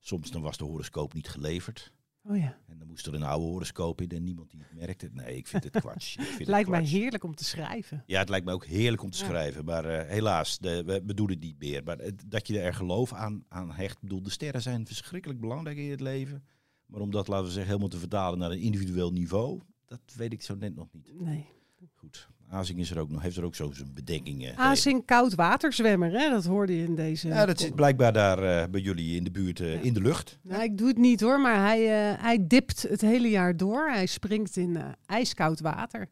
[0.00, 1.92] Soms dan was de horoscoop niet geleverd.
[2.24, 2.56] Oh ja.
[2.68, 5.08] En dan moest er een oude horoscoop in en niemand die het merkte.
[5.12, 6.16] Nee, ik vind het kwats.
[6.38, 8.02] Het lijkt mij heerlijk om te schrijven.
[8.06, 9.24] Ja, het lijkt me ook heerlijk om te Ja.
[9.24, 9.64] schrijven.
[9.64, 11.84] Maar eh, helaas, de, we, doen het niet meer.
[11.84, 13.94] Maar het- dat je er geloof aan, aan hecht.
[13.94, 16.44] Ik bedoel, de sterren zijn verschrikkelijk belangrijk in het leven.
[16.90, 20.32] Maar om dat, laten we zeggen, helemaal te vertalen naar een individueel niveau, dat weet
[20.32, 21.20] ik zo net nog niet.
[21.20, 21.46] Nee.
[21.94, 22.28] Goed.
[22.50, 24.56] Azing is er ook nog, heeft er ook zo zijn bedenkingen.
[24.56, 26.30] Azing koud waterzwemmer, hè?
[26.30, 27.28] Dat hoorde je in deze...
[27.28, 30.38] Ja, dat zit blijkbaar daar eh, bij jullie in de buurt eh, in de lucht.
[30.42, 33.90] Nou, ik doe het niet hoor, maar hij, eh, hij dipt het hele jaar door.
[33.90, 36.08] Hij springt in ijskoud water.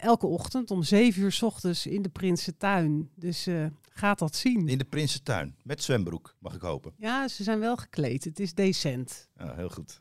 [0.00, 3.10] Elke ochtend om zeven uur 's ochtends in de Prinsentuin.
[3.14, 3.48] Dus
[3.90, 4.68] gaat dat zien.
[4.68, 5.56] In de Prinsentuin.
[5.62, 6.92] Met zwembroek, mag ik hopen.
[6.96, 8.24] Ja, ze zijn wel gekleed.
[8.24, 9.28] Het is decent.
[9.36, 10.00] Ja, heel goed.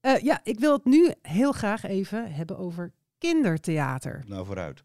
[0.00, 4.24] Eh, ja, ik wil het nu heel graag even hebben over kindertheater.
[4.26, 4.84] Nou, vooruit.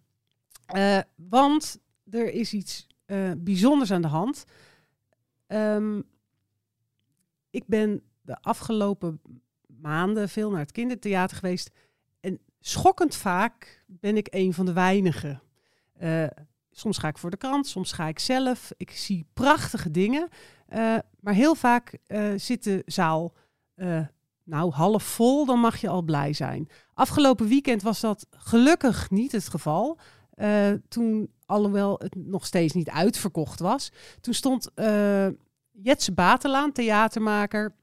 [0.66, 4.46] Eh, want er is iets eh, bijzonders aan de hand.
[5.48, 6.02] Ehm,
[7.50, 9.22] ik ben de afgelopen
[9.68, 11.72] maanden veel naar het kindertheater geweest.
[12.20, 15.42] En schokkend vaak ben ik een van de weinigen.
[16.80, 18.72] Soms ga ik voor de krant, soms ga ik zelf.
[18.78, 20.28] Ik zie prachtige dingen.
[20.68, 23.34] Eh, maar heel vaak eh, zit de zaal
[23.76, 24.00] eh,
[24.44, 26.70] nou half vol, dan mag je al blij zijn.
[26.94, 30.00] Afgelopen weekend was dat gelukkig niet het geval.
[30.88, 34.72] Toen, alhoewel het nog steeds niet uitverkocht was, toen stond
[35.72, 37.76] Jetse Batelaan, theatermaker,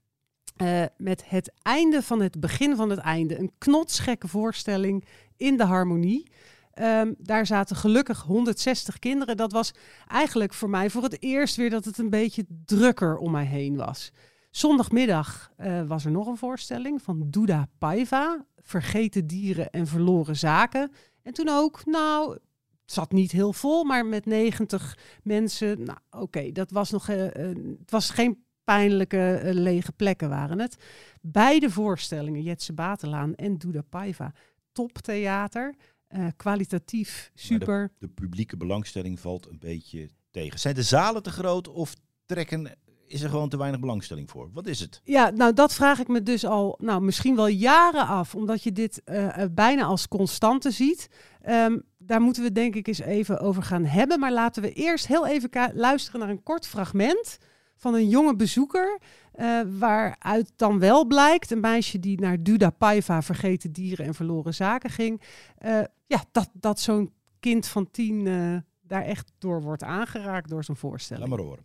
[0.96, 3.38] met het einde van het begin van het einde.
[3.38, 5.04] Een knotsgekke voorstelling
[5.36, 6.30] in de harmonie.
[6.76, 9.36] Ehm, daar zaten gelukkig 160 kinderen.
[9.36, 9.72] Dat was
[10.06, 13.76] eigenlijk voor mij voor het eerst weer dat het een beetje drukker om mij heen
[13.76, 14.12] was.
[14.50, 18.44] Zondagmiddag eh, was er nog een voorstelling van Duda Paiva.
[18.56, 20.90] Vergeten dieren en verloren zaken.
[21.22, 22.40] En toen ook, nou, het
[22.84, 25.82] zat niet heel vol, maar met 90 mensen.
[25.82, 27.08] Nou, oké, dat was nog.
[27.08, 30.76] eh, eh, het was geen pijnlijke lege plekken waren het.
[31.20, 34.32] Beide voorstellingen, Jetse Batelaan en Duda Paiva,
[34.72, 35.74] toptheater.
[36.06, 37.92] Eh, kwalitatief super.
[37.98, 40.58] De publieke belangstelling valt een beetje tegen.
[40.58, 41.94] Zijn de zalen te groot of
[42.26, 44.50] trekken, is er gewoon te weinig belangstelling voor?
[44.52, 45.00] Wat is het?
[45.04, 48.72] Ja, nou dat vraag ik me dus al, nou misschien wel jaren af, omdat je
[48.72, 51.08] dit eh, eh, bijna als constante ziet.
[51.42, 54.20] Ehm, daar moeten we denk ik eens even over gaan hebben.
[54.20, 57.38] Maar laten we eerst heel even luisteren naar een kort fragment
[57.76, 58.98] van een jonge bezoeker.
[59.32, 64.54] eh, waaruit dan wel blijkt, een meisje die naar Duda Paiva, Vergeten Dieren en Verloren
[64.54, 65.22] Zaken ging.
[65.58, 70.64] eh, ja, dat, dat zo'n kind van tien eh, daar echt door wordt aangeraakt door
[70.64, 71.28] zijn voorstelling.
[71.28, 71.64] Laat maar horen.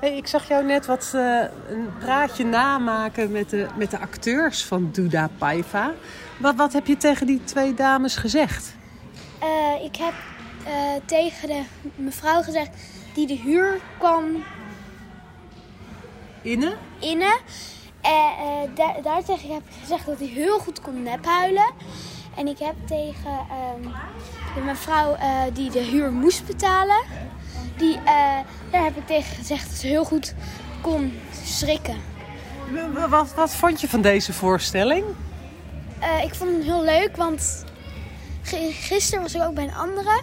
[0.00, 4.64] Hey, ik zag jou net wat eh, een praatje namaken met de, met de acteurs
[4.64, 5.92] van Duda Paiva.
[6.40, 8.74] Wat, wat heb je tegen die twee dames gezegd?
[9.40, 10.14] Eh, ik heb
[10.66, 10.72] eh,
[11.04, 11.62] tegen de
[11.94, 12.70] mevrouw gezegd
[13.14, 14.24] die de huur kwam
[16.42, 16.76] Innen?
[16.98, 17.38] innen.
[18.00, 21.72] En eh, daar, daar tegen heb ik gezegd dat hij heel goed kon nephuilen.
[22.36, 23.82] En ik heb tegen ehm,
[24.54, 27.02] de mevrouw eh, die de huur moest betalen,
[27.76, 28.38] die, eh,
[28.70, 30.34] daar heb ik tegen gezegd dat ze heel goed
[30.80, 31.96] kon schrikken.
[33.08, 35.04] Wat, wat vond je van deze voorstelling?
[35.98, 37.64] Eh, ik vond het heel leuk, want
[38.70, 40.20] gisteren was ik ook bij een andere.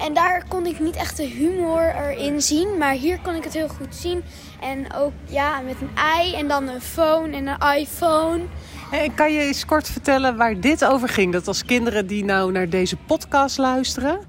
[0.00, 2.78] En daar kon ik niet echt de humor erin zien.
[2.78, 4.24] Maar hier kon ik het heel goed zien.
[4.60, 8.42] En ook ja, met een ei en dan een phone en een iPhone.
[8.90, 11.32] Hey, kan je eens kort vertellen waar dit over ging?
[11.32, 14.20] Dat als kinderen die nou naar deze podcast luisteren,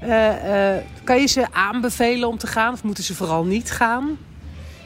[0.00, 4.18] eh, eh, kan je ze aanbevelen om te gaan of moeten ze vooral niet gaan?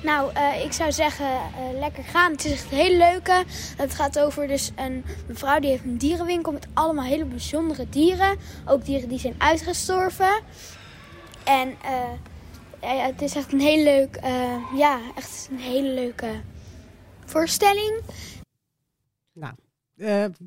[0.03, 2.33] Nou, eh, ik zou zeggen, eh, lekker gaan.
[2.33, 3.45] Het is echt een hele leuke.
[3.77, 8.39] Het gaat over dus een mevrouw die heeft een dierenwinkel met allemaal hele bijzondere dieren.
[8.67, 10.43] Ook dieren die zijn uitgestorven.
[11.45, 12.13] En eh,
[12.81, 14.19] ja, het is echt een hele leuk,
[14.75, 16.31] ja, echt een hele leuke
[17.25, 18.01] voorstelling.
[19.33, 19.55] Nou,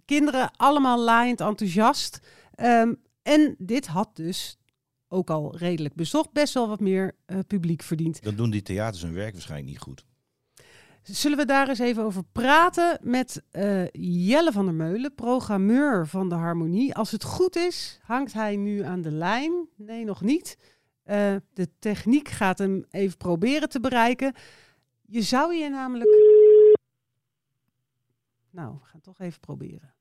[0.05, 2.19] kinderen allemaal laaiend enthousiast.
[2.55, 4.58] Ehm, en dit had dus
[5.09, 8.23] ook al redelijk bezocht, best wel wat meer eh, publiek verdiend.
[8.23, 10.05] Dan doen die theaters hun werk waarschijnlijk niet goed.
[11.01, 13.87] Zullen we daar eens even over praten met eh,
[14.27, 16.95] Jelle van der Meulen, programmeur van de Harmonie.
[16.95, 19.67] Als het goed is, hangt hij nu aan de lijn.
[19.75, 20.57] Nee, nog niet.
[21.03, 24.33] Eh, de techniek gaat hem even proberen te bereiken.
[25.05, 26.09] Je zou je namelijk.
[28.49, 29.93] Nou, we gaan toch even proberen.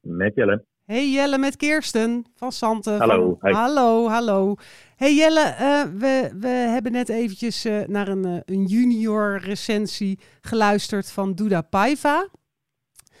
[0.00, 0.64] Met Jelle.
[0.88, 2.98] Hey Jelle met Kirsten van Santen.
[2.98, 3.52] Hallo, Van-.
[3.52, 4.54] Hallo, hallo.
[4.96, 10.18] Hey Jelle, eh, we, we hebben net eventjes eh, naar een, eh, een junior recensie
[10.40, 12.28] geluisterd van Duda Paiva.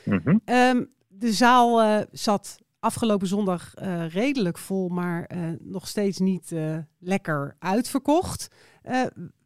[0.04, 0.38] Mhm.
[0.44, 3.72] Ehm, de zaal zat afgelopen zondag
[4.08, 6.54] redelijk vol, maar nog steeds niet
[6.98, 8.48] lekker uitverkocht.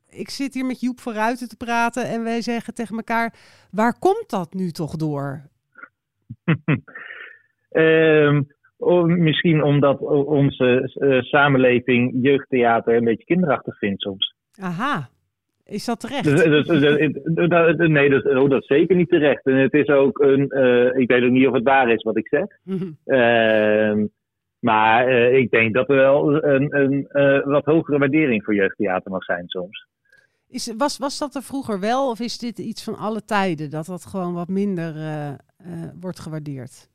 [0.09, 3.35] Ik zit hier met Joep van Ruiten te praten en wij zeggen tegen elkaar,
[3.71, 5.49] waar komt dat nu toch door?
[7.73, 8.43] Ehm,
[9.23, 14.35] misschien omdat onze eh, samenleving jeugdtheater een beetje kinderachtig vindt soms.
[14.61, 15.09] Aha,
[15.65, 16.25] is dat terecht?
[16.25, 19.45] Dus, dus, dus, dus, nee, dat, oh, dat is zeker niet terecht.
[19.47, 20.49] En het is ook een.
[20.49, 22.47] eh, ik weet ook niet of het waar is wat ik zeg.
[22.65, 22.91] Mhm.
[23.05, 24.07] Ehm,
[24.59, 27.09] maar eh, ik denk dat er wel een, een
[27.45, 29.87] wat hogere waardering voor jeugdtheater mag zijn soms.
[30.49, 33.71] Is, was, was dat er vroeger wel of is dit iets van alle tijden?
[33.71, 34.95] Dat dat gewoon wat minder
[36.01, 36.91] wordt gewaardeerd?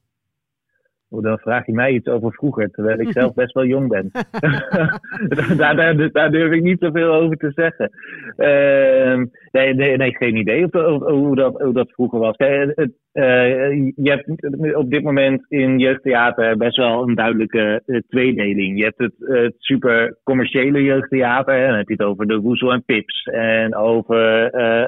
[1.10, 4.12] Dan vraag je mij iets over vroeger, terwijl ik zelf best wel jong ben.
[5.58, 7.91] daar, daar, daar durf ik niet zoveel over te zeggen.
[8.36, 12.36] Ehm, nee, nee, nee, geen idee of, of- hoe, dat, hoe dat vroeger was.
[12.36, 18.00] Kijk, het, eh, je hebt op dit moment in jeugdtheater best wel een duidelijke eh,
[18.08, 18.78] tweedeling.
[18.78, 21.54] Je hebt het, het super commerciële jeugdtheater.
[21.54, 23.24] Hè, dan heb je het over de Woezel en Pips.
[23.24, 24.84] En over eh,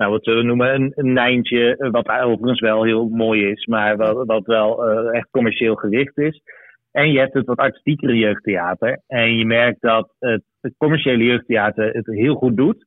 [0.00, 3.96] nou, wat we noemen, een, een Nijntje, eh, wat overigens wel heel mooi is, maar
[3.96, 6.42] wat, wat wel eh, echt commercieel gericht is.
[6.92, 9.00] En je hebt het wat artistiekere jeugdtheater.
[9.06, 12.86] En je merkt dat het, het commerciële jeugdtheater het heel goed doet.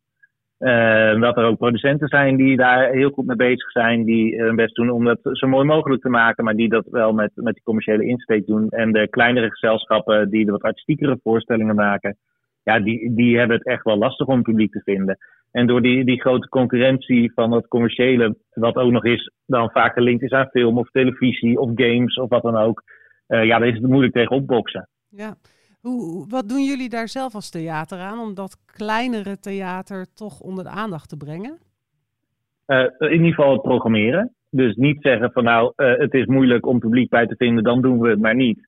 [0.57, 4.55] Eh, dat er ook producenten zijn die daar heel goed mee bezig zijn, die hun
[4.55, 7.53] best doen om dat zo mooi mogelijk te maken, maar die dat wel met, met
[7.53, 8.69] die commerciële insteek doen.
[8.69, 12.17] En de kleinere gezelschappen die de wat artistiekere voorstellingen maken,
[12.63, 15.17] ja, die, die hebben het echt wel lastig om publiek te vinden.
[15.53, 19.93] En door die, die grote concurrentie van dat commerciële, wat ook nog eens dan vaak
[19.93, 22.83] gelinkt is aan film of televisie of games of wat dan ook,
[23.27, 24.89] uh, ja, dan is het moeilijk tegen opboksen.
[25.09, 25.35] Ja.
[25.81, 30.63] Hoe, wat doen jullie daar zelf als theater aan om dat kleinere theater toch onder
[30.63, 31.57] de aandacht te brengen?
[32.67, 34.33] Uh, in ieder geval het programmeren.
[34.49, 37.81] Dus niet zeggen van nou, uh, het is moeilijk om publiek bij te vinden, dan
[37.81, 38.67] doen we het maar niet.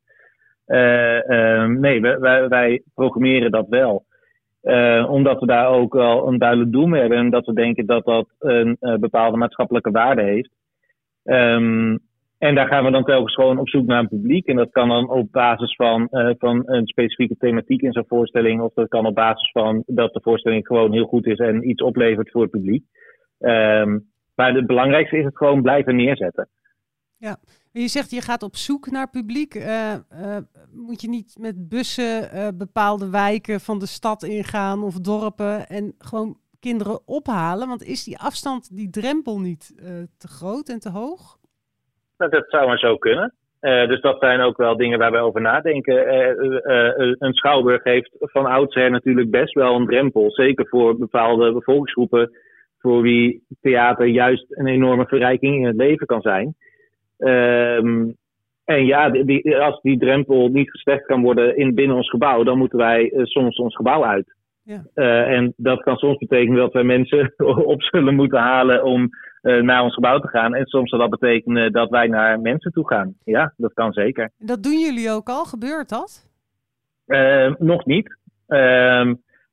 [0.67, 4.05] Uh, nee, wij, wij, programmeren dat wel.
[5.09, 8.05] Omdat we daar ook wel een duidelijk doel mee hebben en dat we denken dat
[8.05, 10.49] dat een bepaalde maatschappelijke waarde heeft.
[11.23, 11.99] Um,
[12.37, 14.47] en daar gaan we dan telkens gewoon op zoek naar een publiek.
[14.47, 18.61] En dat kan dan op basis van, uh, van een specifieke thematiek in zo'n voorstelling.
[18.61, 21.81] Of dat kan op basis van dat de voorstelling gewoon heel goed is en iets
[21.81, 22.83] oplevert voor het publiek.
[23.39, 26.47] Um, maar het belangrijkste is het gewoon blijven neerzetten.
[27.17, 27.37] Ja,
[27.81, 29.55] je zegt je gaat op zoek naar publiek.
[29.55, 30.37] Uh, uh,
[30.71, 36.37] moet je niet met bussen bepaalde wijken van de stad ingaan of dorpen en gewoon
[36.59, 37.67] kinderen ophalen?
[37.67, 39.73] Want is die afstand, die drempel niet
[40.17, 41.37] te groot en te hoog?
[42.17, 43.33] Nou, dat zou maar zo kunnen.
[43.59, 46.13] Dus dat zijn ook wel dingen waar we over nadenken.
[47.19, 50.31] Een schouwburg heeft van oudsher natuurlijk best wel een drempel.
[50.31, 52.31] Zeker voor bepaalde bevolkingsgroepen.
[52.79, 56.55] Voor wie theater juist een enorme verrijking in het leven kan zijn.
[57.17, 58.15] Um,
[58.63, 62.57] en ja, die, als die drempel niet geslecht kan worden in, binnen ons gebouw, dan
[62.57, 64.33] moeten wij soms ons gebouw uit.
[64.63, 64.83] Ja.
[65.25, 67.33] en dat kan soms betekenen dat wij mensen
[67.73, 69.09] op zullen moeten halen om
[69.45, 70.55] uh, naar ons gebouw te gaan.
[70.55, 73.13] En soms zal dat betekenen dat wij naar mensen toe gaan.
[73.23, 74.31] Ja, dat kan zeker.
[74.37, 75.45] Dat doen jullie ook al?
[75.45, 76.29] Gebeurt dat?
[77.07, 78.17] Uh, nog niet.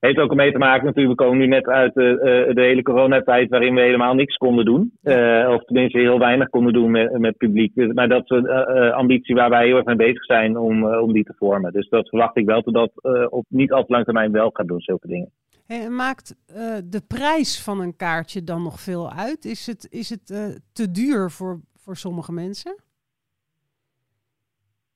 [0.03, 2.83] Heeft ook mee te maken natuurlijk, we komen nu net uit de, uh, de hele
[2.83, 4.93] coronatijd waarin we helemaal niks konden doen.
[5.03, 7.75] Uh, of tenminste heel weinig konden doen met, met publiek.
[7.75, 10.95] Dus, maar dat is een uh, ambitie waar wij heel erg mee bezig zijn om,
[10.95, 11.73] om die te vormen.
[11.73, 14.69] Dus dat verwacht ik wel dat dat op niet al te lang termijn wel gaat
[14.69, 15.31] doen, zulke dingen.
[15.67, 16.37] Hey, maakt
[16.85, 19.45] de prijs van een kaartje dan nog veel uit?
[19.45, 20.27] Is het, is het
[20.73, 22.83] te duur voor, voor sommige mensen?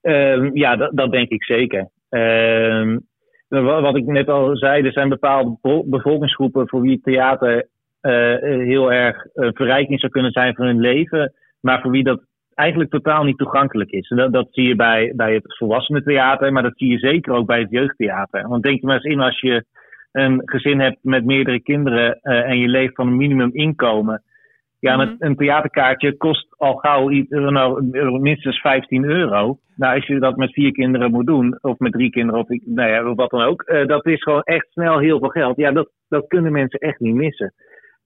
[0.01, 1.89] Ehm, ja, dat, dat denk ik zeker.
[2.09, 2.99] Ehm,
[3.49, 7.69] wat ik net al zei, er zijn bepaalde bevolkingsgroepen voor wie theater
[8.03, 12.21] uh, heel erg uh, verrijking zou kunnen zijn van hun leven, maar voor wie dat
[12.55, 14.09] eigenlijk totaal niet toegankelijk is.
[14.31, 17.71] Dat, zie je bij, bij het volwassenentheater, maar dat zie je zeker ook bij het
[17.71, 18.49] jeugdtheater.
[18.49, 19.65] Want denk je maar eens in als je
[20.13, 24.23] een gezin hebt met meerdere kinderen en je leeft van een minimuminkomen.
[24.79, 27.83] Ja, mm een theaterkaartje kost al gauw iets, nou,
[28.21, 29.59] minstens 15 euro.
[29.77, 32.91] Nou, als je dat met vier kinderen moet doen, of met drie kinderen, of nou
[32.91, 35.57] ja, wat dan ook, uh, dat is gewoon echt snel heel veel geld.
[35.57, 37.55] Ja, dat, dat kunnen mensen echt niet missen.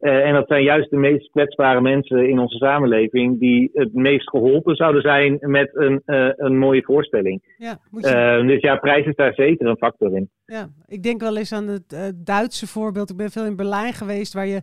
[0.01, 4.29] Uh, en dat zijn juist de meest kwetsbare mensen in onze samenleving die het meest
[4.29, 7.55] geholpen zouden zijn met een, uh, een mooie voorstelling.
[7.57, 8.43] Ja, moet je...
[8.47, 10.31] dus ja, prijs is daar zeker een factor in.
[10.45, 13.11] Ja, ik denk wel eens aan het Duitse voorbeeld.
[13.11, 14.61] Ik ben veel in Berlijn geweest, waar je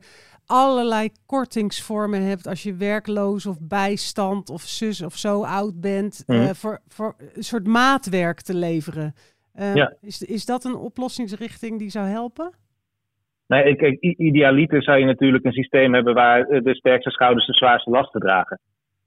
[0.47, 6.55] allerlei kortingsvormen hebt als je werkloos of bijstand of zus of zo oud bent, mm.
[6.55, 9.13] voor, voor een soort maatwerk te leveren.
[9.59, 9.93] Uh, ja.
[10.01, 12.51] is, is dat een oplossingsrichting die zou helpen?
[13.47, 17.89] Nee, kijk, idealiter zou je natuurlijk een systeem hebben waar de sterkste schouders de zwaarste
[17.89, 18.59] lasten dragen.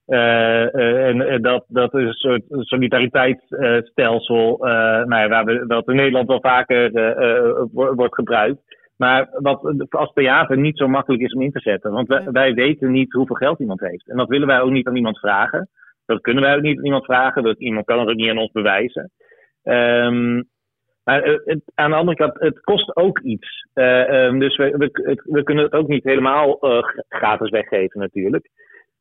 [0.06, 4.56] Uh, en dat, dat is een soort solidariteitsstelsel,
[5.06, 6.90] nou ja, waar we, dat in Nederland wel vaker
[7.72, 8.78] wordt gebruikt.
[9.00, 11.92] Maar wat als theater niet zo makkelijk is om in te zetten.
[11.92, 14.08] Want wij, wij, weten niet hoeveel geld iemand heeft.
[14.08, 15.68] En dat willen wij ook niet aan iemand vragen.
[16.06, 17.42] Dat kunnen wij ook niet aan iemand vragen.
[17.42, 19.10] Dat, iemand kan het ook niet aan ons bewijzen.
[19.62, 20.48] Um,
[21.04, 23.66] maar het, aan de andere kant, het kost ook iets.
[23.74, 28.48] Uh, um, dus we, we, we, kunnen het ook niet helemaal uh, gratis weggeven natuurlijk.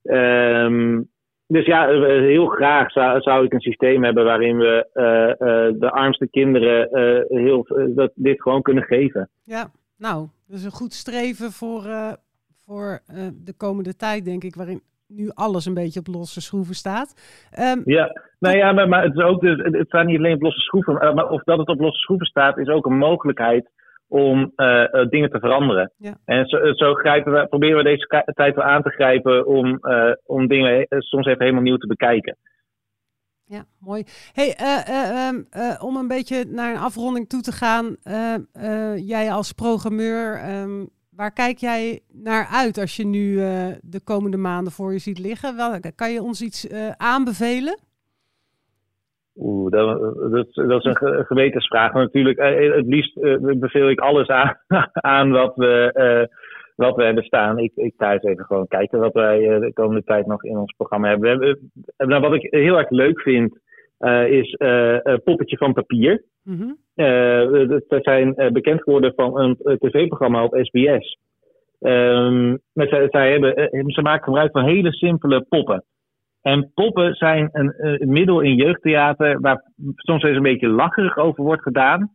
[0.04, 1.10] Um,
[1.48, 6.30] dus ja, heel graag zou, zou, ik een systeem hebben waarin we uh, de armste
[6.30, 6.88] kinderen
[7.28, 9.30] heel, dat, dit gewoon kunnen geven.
[9.44, 12.14] Ja, nou, dat is een goed streven voor, uh,
[12.66, 16.76] voor uh, de komende tijd, denk ik, waarin nu alles een beetje op losse schroeven
[16.76, 17.10] staat.
[17.60, 20.60] Um, ja, nou ja, maar, maar het, is ook het staat niet alleen op losse
[20.60, 23.70] schroeven, maar of dat het op losse schroeven staat, is ook een mogelijkheid
[24.08, 25.92] om uh, dingen te veranderen.
[25.98, 26.14] Ja.
[26.26, 29.80] En zo, zo grijpen we, proberen we deze tijd wel aan te grijpen om,
[30.26, 32.38] om dingen soms even helemaal nieuw te bekijken.
[33.50, 34.04] Ja, mooi.
[34.34, 37.96] Hey, uh, uh, um, uh, om een beetje naar een afronding toe te gaan.
[39.06, 40.90] jij als programmeur, um,
[41.20, 45.20] waar kijk jij naar uit als je nu eh, de komende maanden voor je ziet
[45.20, 45.56] liggen?
[45.56, 47.80] Wel, kan je ons iets eh, aanbevelen?
[49.36, 50.00] Oeh, dat,
[50.56, 51.94] dat, is een ge- gewetensvraag.
[51.94, 54.58] Maar natuurlijk, eh, het liefst eh, beveel ik alles aan,
[54.94, 56.38] aan wat, we, eh,
[56.80, 57.58] wat we hebben staan.
[57.58, 60.58] Ik, ik ga eens even gewoon kijken wat wij eh, de komende tijd nog in
[60.58, 61.40] ons programma hebben.
[61.40, 63.60] We hebben eh, nou, wat ik heel erg leuk vind,
[64.00, 66.24] eh, is eh, Poppetje van Papier.
[66.96, 71.18] Eh, dat dat zijn bekend geworden van een tv-programma op SBS.
[71.80, 75.84] Ehm, maar zij, zij hebben, ze maken gebruik van hele simpele poppen.
[76.42, 81.62] En poppen zijn een middel in jeugdtheater waar soms eens een beetje lacherig over wordt
[81.62, 82.12] gedaan.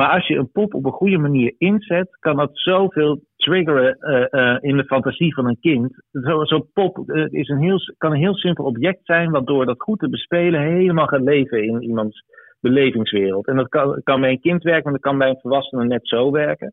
[0.00, 4.24] Maar als je een pop op een goede manier inzet, kan dat zoveel triggeren eh,
[4.30, 6.02] eh, in de fantasie van een kind.
[6.10, 9.66] Zo'n zo pop eh, is een heel, kan een heel simpel object zijn, wat door
[9.66, 12.24] dat goed te bespelen helemaal gaat leven in iemands
[12.60, 13.46] belevingswereld.
[13.46, 16.08] En dat kan, kan bij een kind werken, maar dat kan bij een volwassene net
[16.08, 16.72] zo werken.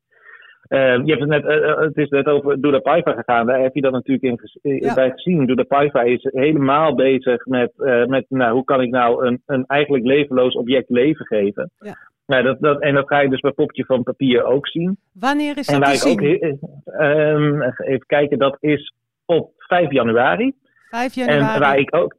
[0.69, 1.43] Je hebt het net,
[1.79, 3.45] het is net over Doeda Paiva gegaan.
[3.45, 4.93] Daar heb je dat natuurlijk in Ja.
[4.93, 5.45] bij gezien.
[5.45, 7.71] Doeda Paiva is helemaal bezig met,
[8.07, 11.71] met nou, hoe kan ik nou een, een eigenlijk levenloos object leven geven.
[11.77, 11.95] Ja.
[12.27, 14.97] Nou, dat, dat, en dat ga je dus bij Popje van Papier ook zien.
[15.13, 16.59] Wanneer is En dat waar te ik ook zien?
[16.85, 18.93] he- ehm, even kijken, dat is
[19.25, 20.53] op 5 januari.
[20.89, 21.59] 5 En januari.
[21.59, 22.15] waar ik ook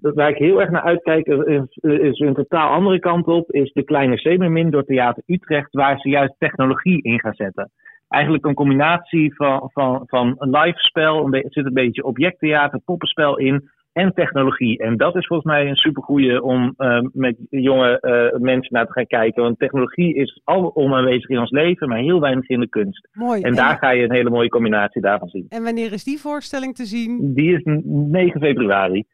[0.00, 3.82] waar ik heel erg naar uitkijk, is, is een totaal andere kant op, is de
[3.84, 7.70] kleine Zemermin door Theater Utrecht, waar ze juist technologie in gaan zetten.
[8.08, 13.38] Eigenlijk een combinatie van, van, van een live spel, er zit een beetje objecttheater, poppenspel
[13.38, 14.78] in en technologie.
[14.78, 18.92] En dat is volgens mij een supergoeie om eh, met jonge eh, mensen naar te
[18.92, 19.42] gaan kijken.
[19.42, 23.08] Want technologie is al onaanwezig in ons leven, maar heel weinig in de kunst.
[23.12, 23.42] Mooi.
[23.42, 25.46] En daar ga je een hele mooie combinatie daarvan zien.
[25.48, 27.34] En wanneer is die voorstelling te zien?
[27.34, 29.04] Die is 9 februari.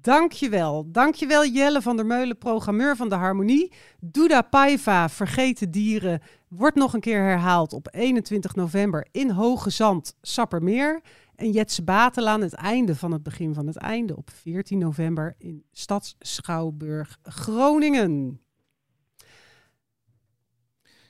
[0.00, 0.90] Dankjewel.
[0.92, 3.72] Dankjewel Jelle van der Meulen, programmeur van de Harmonie.
[4.00, 10.18] Duda Paiva, Vergeten Dieren, wordt nog een keer herhaald op 21 november in Hoge Zand,
[10.20, 11.00] Sappermeer.
[11.36, 15.64] En Jetse Batelaan, het einde van het begin van het einde, op 14 november in
[15.72, 18.40] Stadsschouwburg, Groningen.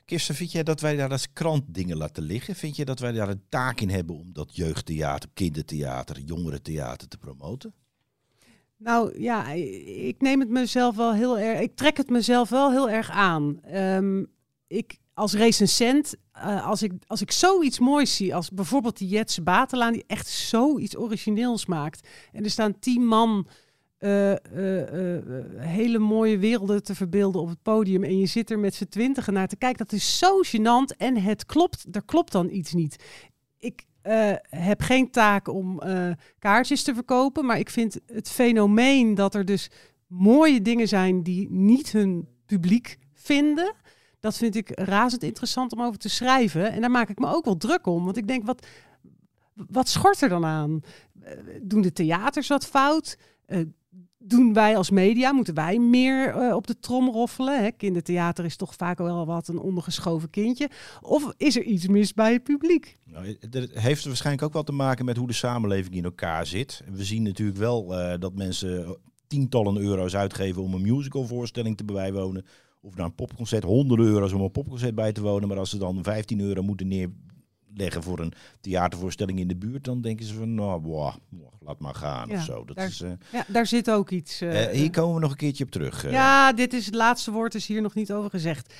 [0.05, 2.55] Kirsten, vind jij dat wij daar als krant dingen laten liggen?
[2.55, 7.17] Vind je dat wij daar een taak in hebben om dat jeugdtheater, kindertheater, jongerentheater te
[7.17, 7.73] promoten?
[8.77, 11.59] Nou ja, ik neem het mezelf wel heel erg.
[11.59, 13.61] Ik trek het mezelf wel heel erg aan.
[13.61, 14.23] Ehm,
[14.67, 19.41] ik als recensent, eh, als, ik, als ik zoiets moois zie, als bijvoorbeeld die Jetse
[19.41, 22.07] Batelaan, die echt zoiets origineels maakt.
[22.31, 23.47] En er staan tien man
[23.97, 25.23] eh, eh,
[25.57, 28.03] hele mooie werelden te verbeelden op het podium.
[28.03, 29.85] En je zit er met z'n twintigen naar te kijken.
[29.85, 30.97] Dat is zo gênant.
[30.97, 33.03] En het klopt, er klopt dan iets niet.
[33.57, 33.83] Ik
[34.49, 35.81] heb geen taak om
[36.39, 37.45] kaartjes te verkopen.
[37.45, 39.69] Maar ik vind het fenomeen dat er dus
[40.07, 43.73] mooie dingen zijn die niet hun publiek vinden.
[44.25, 46.71] Dat vind ik razend interessant om over te schrijven.
[46.71, 48.05] En daar maak ik me ook wel druk om.
[48.05, 48.65] Want ik denk, wat,
[49.53, 50.81] wat schort er dan aan?
[51.21, 53.17] Eh, doen de theaters wat fout?
[53.45, 53.59] Eh,
[54.17, 57.63] doen wij als media, moeten wij meer eh, op de trom roffelen?
[57.63, 57.71] Hè?
[57.71, 60.69] Kindertheater is toch vaak wel wat een ondergeschoven kindje.
[61.01, 62.97] Of is er iets mis bij het publiek?
[63.03, 66.83] Nou, dat heeft waarschijnlijk ook wel te maken met hoe de samenleving in elkaar zit.
[66.91, 67.87] We zien natuurlijk wel
[68.19, 68.97] dat mensen
[69.27, 72.45] tientallen euro's uitgeven om een musicalvoorstelling te bijwonen.
[72.85, 75.47] Of naar een popconcert, honderden euro's om een popconcert bij te wonen.
[75.47, 80.01] Maar als ze dan 15 euro moeten neerleggen voor een theatervoorstelling in de buurt, dan
[80.01, 81.15] denken ze van, nou, boah,
[81.59, 82.65] laat maar gaan of zo.
[82.65, 84.41] Dat daar, is, eh, ja, daar zit ook iets.
[84.41, 86.11] eh, eh, hier komen we nog een keertje op terug.
[86.11, 88.73] Ja, dit is het laatste woord, is hier nog niet over gezegd.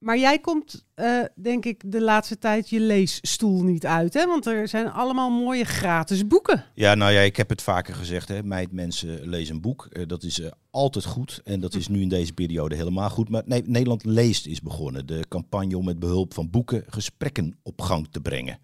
[0.00, 4.26] Maar jij komt, eh, denk ik, de laatste tijd je leesstoel niet uit, hè?
[4.26, 6.64] Want er zijn allemaal mooie gratis boeken.
[6.74, 8.28] Ja, nou ja, ik heb het vaker gezegd.
[8.28, 8.42] Hè.
[8.42, 9.88] Meid, mensen, lees een boek.
[9.92, 11.40] Eh, dat is eh, altijd goed.
[11.44, 13.28] En dat is nu in deze periode helemaal goed.
[13.28, 15.06] Maar Nederland leest is begonnen.
[15.06, 18.58] De campagne om met behulp van boeken gesprekken op gang te brengen.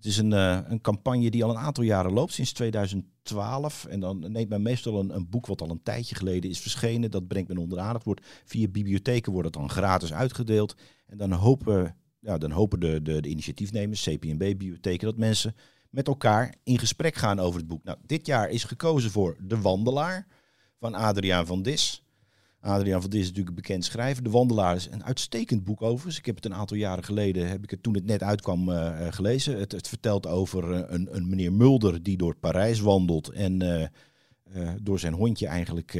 [0.00, 3.84] Het is een, eh, een campagne die al een aantal jaren loopt, sinds 2012.
[3.84, 7.10] En dan neemt men meestal een, een boek wat al een tijdje geleden is verschenen.
[7.10, 8.04] Dat brengt men onder de aandacht.
[8.04, 10.74] Wordt, via bibliotheken wordt het dan gratis uitgedeeld.
[11.06, 15.54] En dan hopen, ja, dan hopen de, de, de initiatiefnemers, CPNB-bibliotheken, dat mensen
[15.90, 17.84] met elkaar in gesprek gaan over het boek.
[17.84, 20.26] Nou, dit jaar is gekozen voor De Wandelaar
[20.78, 22.04] van Adriaan van Dis.
[22.60, 24.22] Adriaan van Dis is natuurlijk een bekend schrijver.
[24.22, 26.18] De Wandelaar is een uitstekend boek overigens.
[26.18, 29.06] Ik heb het een aantal jaren geleden, heb ik het toen het net uitkwam, eh,
[29.06, 29.58] eh, gelezen.
[29.58, 33.90] Het, het vertelt over eh, een, een meneer Mulder die door Parijs wandelt en
[34.82, 35.92] door zijn hondje eigenlijk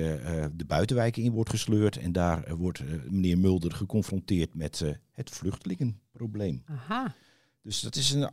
[0.52, 1.96] de buitenwijken in wordt gesleurd.
[1.96, 6.62] En daar wordt meneer Mulder geconfronteerd met het vluchtelingenprobleem.
[6.64, 7.14] Aha.
[7.62, 8.30] Dus dat is een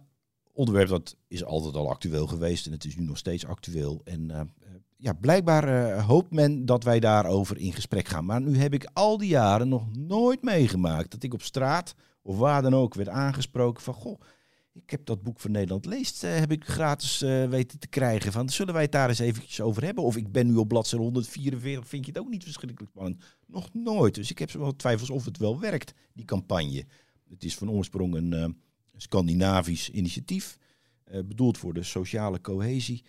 [0.54, 4.02] onderwerp dat is altijd al actueel geweest en het is nu nog steeds actueel.
[4.04, 4.52] En
[4.98, 8.26] ja, blijkbaar eh, hoopt men dat wij daarover in gesprek gaan.
[8.26, 12.38] Maar nu heb ik al die jaren nog nooit meegemaakt dat ik op straat of
[12.38, 14.22] waar dan ook werd aangesproken van goh,
[14.74, 18.32] Ik heb dat boek van Nederland leest, eh, heb ik gratis eh, weten te krijgen.
[18.32, 20.04] Van, zullen wij het daar eens eventjes over hebben?
[20.04, 23.24] Of ik ben nu op bladzijde 144, vind je het ook niet verschrikkelijk spannend?
[23.46, 24.16] Nog nooit.
[24.16, 26.86] Dus ik heb wel twijfels of het wel werkt, die campagne.
[27.30, 28.58] Het is van oorsprong een
[28.96, 30.58] Scandinavisch initiatief,
[31.26, 33.04] bedoeld voor de sociale cohesie.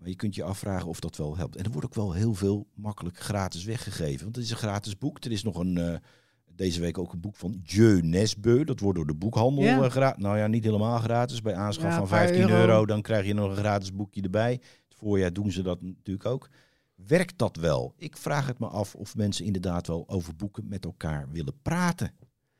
[0.00, 1.56] Maar je kunt je afvragen of dat wel helpt.
[1.56, 4.22] En er wordt ook wel heel veel makkelijk gratis weggegeven.
[4.24, 5.24] Want het is een gratis boek.
[5.24, 5.94] Er is nog een, eh,
[6.54, 8.64] deze week ook een boek van Jeu Nesbeu.
[8.64, 9.82] Dat wordt door de boekhandel Ja.
[9.84, 11.42] eh, gra- Nou ja, niet helemaal gratis.
[11.42, 12.54] Bij aanschaf Ja, van een paar 15 euro.
[12.60, 12.86] euro.
[12.86, 14.52] dan krijg je nog een gratis boekje erbij.
[14.52, 16.48] Het voorjaar doen ze dat natuurlijk ook.
[17.06, 17.94] Werkt dat wel?
[17.96, 22.12] Ik vraag het me af of mensen inderdaad wel over boeken met elkaar willen praten.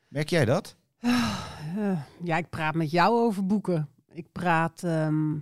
[0.09, 0.77] Merk jij dat?
[1.01, 3.89] Eh, ja, ik praat met jou over boeken.
[4.13, 5.37] Ik praat ehm,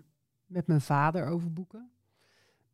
[0.48, 1.90] met mijn vader over boeken.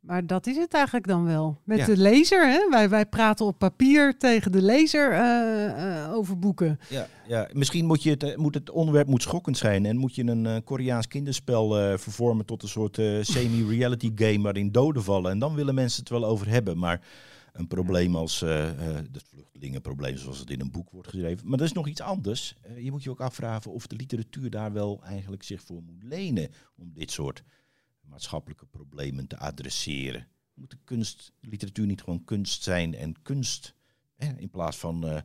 [0.05, 1.61] Maar dat is het eigenlijk dan wel.
[1.65, 1.87] Met Ja.
[1.87, 2.69] de lezer, hè?
[2.71, 6.79] Wij, wij praten op papier tegen de lezer eh, eh, over boeken.
[6.89, 7.49] Ja, ja.
[7.53, 10.65] misschien moet, je het, eh, moet het onderwerp moet schokkend zijn en moet je een
[10.65, 12.97] Koreaans kinderspel vervormen tot een soort
[13.35, 15.31] semi-reality game waarin doden vallen.
[15.31, 16.79] En dan willen mensen het wel over hebben.
[16.79, 17.01] Maar
[17.53, 21.49] een probleem als het vluchtelingenprobleem zoals het in een boek wordt geschreven.
[21.49, 22.57] Maar dat is nog iets anders.
[22.79, 26.49] Je moet je ook afvragen of de literatuur daar wel eigenlijk zich voor moet lenen
[26.77, 27.43] om dit soort
[28.15, 30.27] maatschappelijke problemen te adresseren.
[30.55, 33.75] Moet de kunst, literatuur niet gewoon kunst zijn en kunst
[34.17, 35.23] hè, in plaats van eh, eh,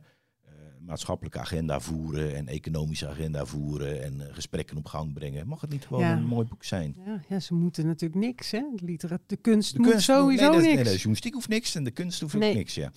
[0.80, 5.46] maatschappelijke agenda voeren en economische agenda voeren en eh, gesprekken op gang brengen.
[5.48, 6.12] Mag het niet gewoon Ja.
[6.16, 6.94] een mooi boek zijn?
[7.06, 8.60] Ja, ja, ze moeten natuurlijk niks, hè?
[8.76, 10.74] De, literatuur, de kunst De moet kunst sowieso nee, dat- niks.
[10.74, 12.74] Nee, de journalistiek hoeft niks en de kunst hoeft ook niks.
[12.74, 12.92] Ja.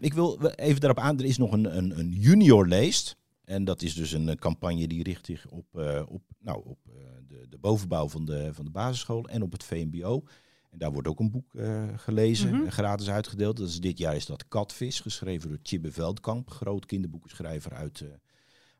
[0.00, 1.18] Ik wil even daarop aan.
[1.18, 3.16] Er is nog een, een, een junior leest.
[3.48, 6.78] En dat is dus een eh, campagne die richt zich op, eh, op, nou, op
[6.86, 6.94] eh,
[7.28, 10.22] de, de bovenbouw van de, van de basisschool en op het VMBO.
[10.70, 11.50] En daar wordt ook een boek
[11.96, 12.68] gelezen, Mhm.
[12.68, 13.56] gratis uitgedeeld.
[13.56, 18.04] Dat is, dit jaar is dat Katvis, geschreven door Tjibbe Veldkamp, groot kinderboekenschrijver uit,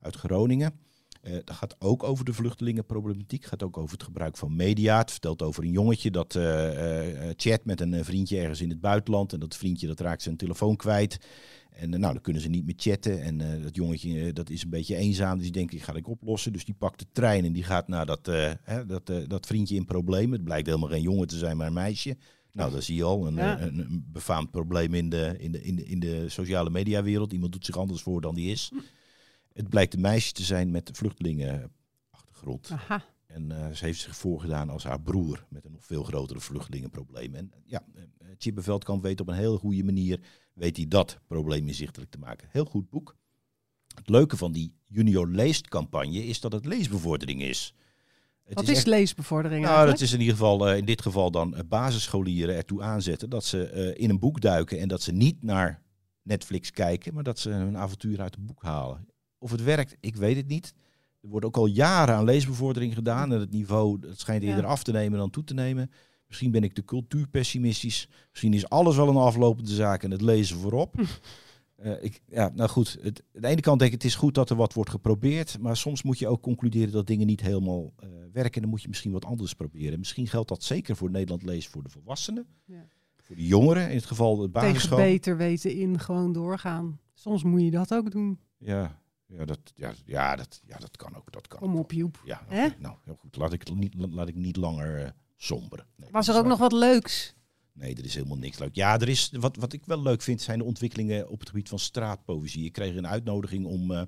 [0.00, 0.80] uit Groningen.
[1.28, 3.44] Eh dat gaat ook over de vluchtelingenproblematiek.
[3.44, 4.98] gaat ook over het gebruik van media.
[4.98, 8.80] Het vertelt over een jongetje dat eh, eh, chat met een vriendje ergens in het
[8.80, 9.32] buitenland.
[9.32, 11.18] En dat vriendje dat raakt zijn telefoon kwijt.
[11.70, 13.22] En nou, dan kunnen ze niet meer chatten.
[13.22, 15.34] En dat jongetje dat is een beetje eenzaam.
[15.34, 16.52] Dus die denkt, die ga ik oplossen.
[16.52, 18.26] Dus die pakt de trein en die gaat naar dat,
[18.62, 20.32] hè, dat, dat vriendje in problemen.
[20.32, 22.16] Het blijkt helemaal geen jongen te zijn, maar een meisje.
[22.52, 23.26] Nou, dat zie je al.
[23.26, 23.60] Een, Ja.
[23.60, 27.32] een, een befaamd probleem in de, in, de, in, de, in de sociale mediawereld.
[27.32, 28.72] Iemand doet zich anders voor dan die is.
[29.58, 32.70] Het blijkt een meisje te zijn met vluchtelingenachtergrond.
[32.70, 33.04] Aha.
[33.26, 37.34] En eh, ze heeft zich voorgedaan als haar broer met een nog veel grotere vluchtelingenprobleem.
[37.34, 38.02] En eh, ja, uh,
[38.38, 40.20] Chibbe Veldkamp weet op een heel goede manier
[40.52, 42.48] weet hij dat probleem inzichtelijk te maken.
[42.50, 43.16] Heel goed boek.
[43.94, 47.74] Het leuke van die Junior Leest campagne is dat het leesbevordering is.
[48.44, 49.98] Het Wat is, echt- leesbevordering nou, eigenlijk?
[49.98, 53.44] dat is in ieder geval, eh, in dit geval dan eh, basisscholieren ertoe aanzetten dat
[53.44, 55.82] ze eh, in een boek duiken en dat ze niet naar
[56.22, 59.06] Netflix kijken, maar dat ze hun avontuur uit het boek halen.
[59.38, 60.74] Of het werkt, ik weet het niet.
[61.20, 64.68] Er wordt ook al jaren aan leesbevordering gedaan en het niveau dat schijnt eerder Ja.
[64.70, 65.90] af te nemen dan toe te nemen.
[66.26, 68.08] Misschien ben ik de cultuurpessimistisch.
[68.30, 70.94] Misschien is alles wel een aflopende zaak en het lezen voorop.
[71.78, 72.98] Eh, ik, ja, nou goed.
[73.00, 75.58] Het, aan de ene kant denk ik, het is goed dat er wat wordt geprobeerd.
[75.58, 78.54] Maar soms moet je ook concluderen dat dingen niet helemaal eh, werken.
[78.54, 79.98] En dan moet je misschien wat anders proberen.
[79.98, 82.46] Misschien geldt dat zeker voor Nederland leest voor de volwassenen.
[82.64, 82.86] Ja.
[83.22, 84.98] Voor de jongeren, in het geval de Tegen basisschool.
[84.98, 87.00] beter weten in gewoon doorgaan.
[87.14, 88.38] Soms moet je dat ook doen.
[88.56, 91.32] Ja, ja, dat, ja, ja, dat, ja, dat kan ook.
[91.32, 91.58] Dat kan.
[91.58, 92.22] Kom op, Joep.
[92.24, 93.36] Ja, oké, nou, heel goed.
[93.36, 95.86] Laat ik, het niet, laat ik niet langer eh somberen.
[95.96, 97.34] Nee, Was er ook nog wat leuks?
[97.72, 98.74] Nee, er is helemaal niks leuk.
[98.74, 101.68] Ja, er is, wat, wat ik wel leuk vind zijn de ontwikkelingen op het gebied
[101.68, 102.64] van straatpoëzie.
[102.64, 104.02] Ik kreeg een uitnodiging om eh,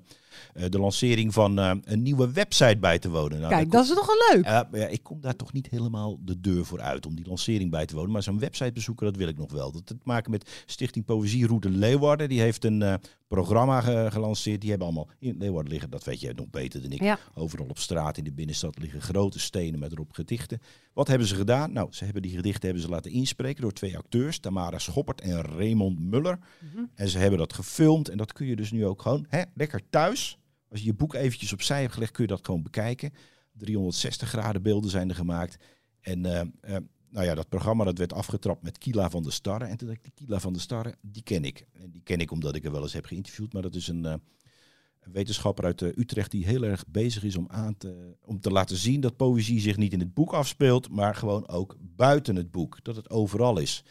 [0.69, 3.39] de lancering van eh, een nieuwe website bij te wonen.
[3.39, 4.45] Nou, Kijk, dat is toch wel leuk?
[4.71, 7.85] Ja, ik kom daar toch niet helemaal de deur voor uit om die lancering bij
[7.85, 8.11] te wonen.
[8.11, 9.71] Maar zo'n website bezoeken, dat wil ik nog wel.
[9.71, 12.29] Dat heeft te maken met Stichting Poëzieroute Leeuwarden.
[12.29, 12.93] Die heeft een eh,
[13.27, 14.61] programma ge- gelanceerd.
[14.61, 17.01] Die hebben allemaal in Leeuwarden liggen, dat weet jij nog beter dan ik.
[17.01, 17.19] Ja.
[17.33, 20.59] Overal op straat in de binnenstad liggen grote stenen met erop gedichten.
[20.93, 21.71] Wat hebben ze gedaan?
[21.73, 24.39] Nou, ze hebben die gedichten hebben ze laten inspreken door twee acteurs.
[24.39, 26.39] Tamara Schoppert en Raymond Muller.
[26.59, 26.83] Mhm.
[26.95, 28.09] En ze hebben dat gefilmd.
[28.09, 30.20] En dat kun je dus nu ook gewoon hè, lekker thuis.
[30.71, 33.13] Als je je boek eventjes opzij hebt gelegd, kun je dat gewoon bekijken.
[33.53, 35.63] 360 graden beelden zijn er gemaakt.
[35.99, 39.65] En eh, eh, nou ja, dat programma dat werd afgetrapt met Kila van der Starre.
[39.65, 41.65] En toen dacht ik, Kila van der Starre, die ken ik.
[41.73, 43.53] En die ken ik omdat ik er wel eens heb geïnterviewd.
[43.53, 44.13] Maar dat is een, eh,
[44.99, 49.01] wetenschapper uit Utrecht die heel erg bezig is om, aan te, om te laten zien
[49.01, 52.83] dat poëzie zich niet in het boek afspeelt, maar gewoon ook buiten het boek.
[52.83, 53.83] Dat het overal is.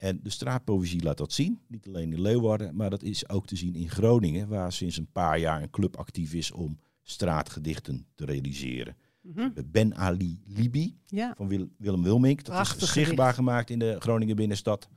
[0.00, 1.60] En de straatpoëzie laat dat zien.
[1.68, 5.10] Niet alleen in Leeuwarden, maar dat is ook te zien in Groningen, waar sinds een
[5.12, 8.96] paar jaar een club actief is om straatgedichten te realiseren.
[9.20, 9.48] Mhm.
[9.66, 11.34] Ben Ali Libi Ja.
[11.36, 12.44] van Wil- Willem Wilmink.
[12.44, 14.88] Dat Prachtig is zichtbaar gemaakt in de Groningen binnenstad.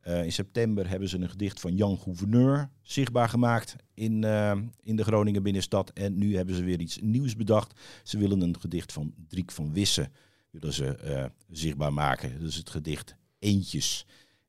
[0.00, 4.96] Eh, in september hebben ze een gedicht van Jan Gouverneur zichtbaar gemaakt in, eh, in
[4.96, 5.90] de Groningen binnenstad.
[5.90, 7.80] En nu hebben ze weer iets nieuws bedacht.
[8.04, 10.12] Ze willen een gedicht van Driek van Wissen
[10.50, 12.40] willen ze, eh, zichtbaar maken.
[12.40, 14.06] Dat is het gedicht Eentjes.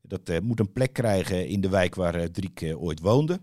[0.08, 3.40] Dat eh, moet een plek krijgen in de wijk waar eh, Driek eh, ooit woonde.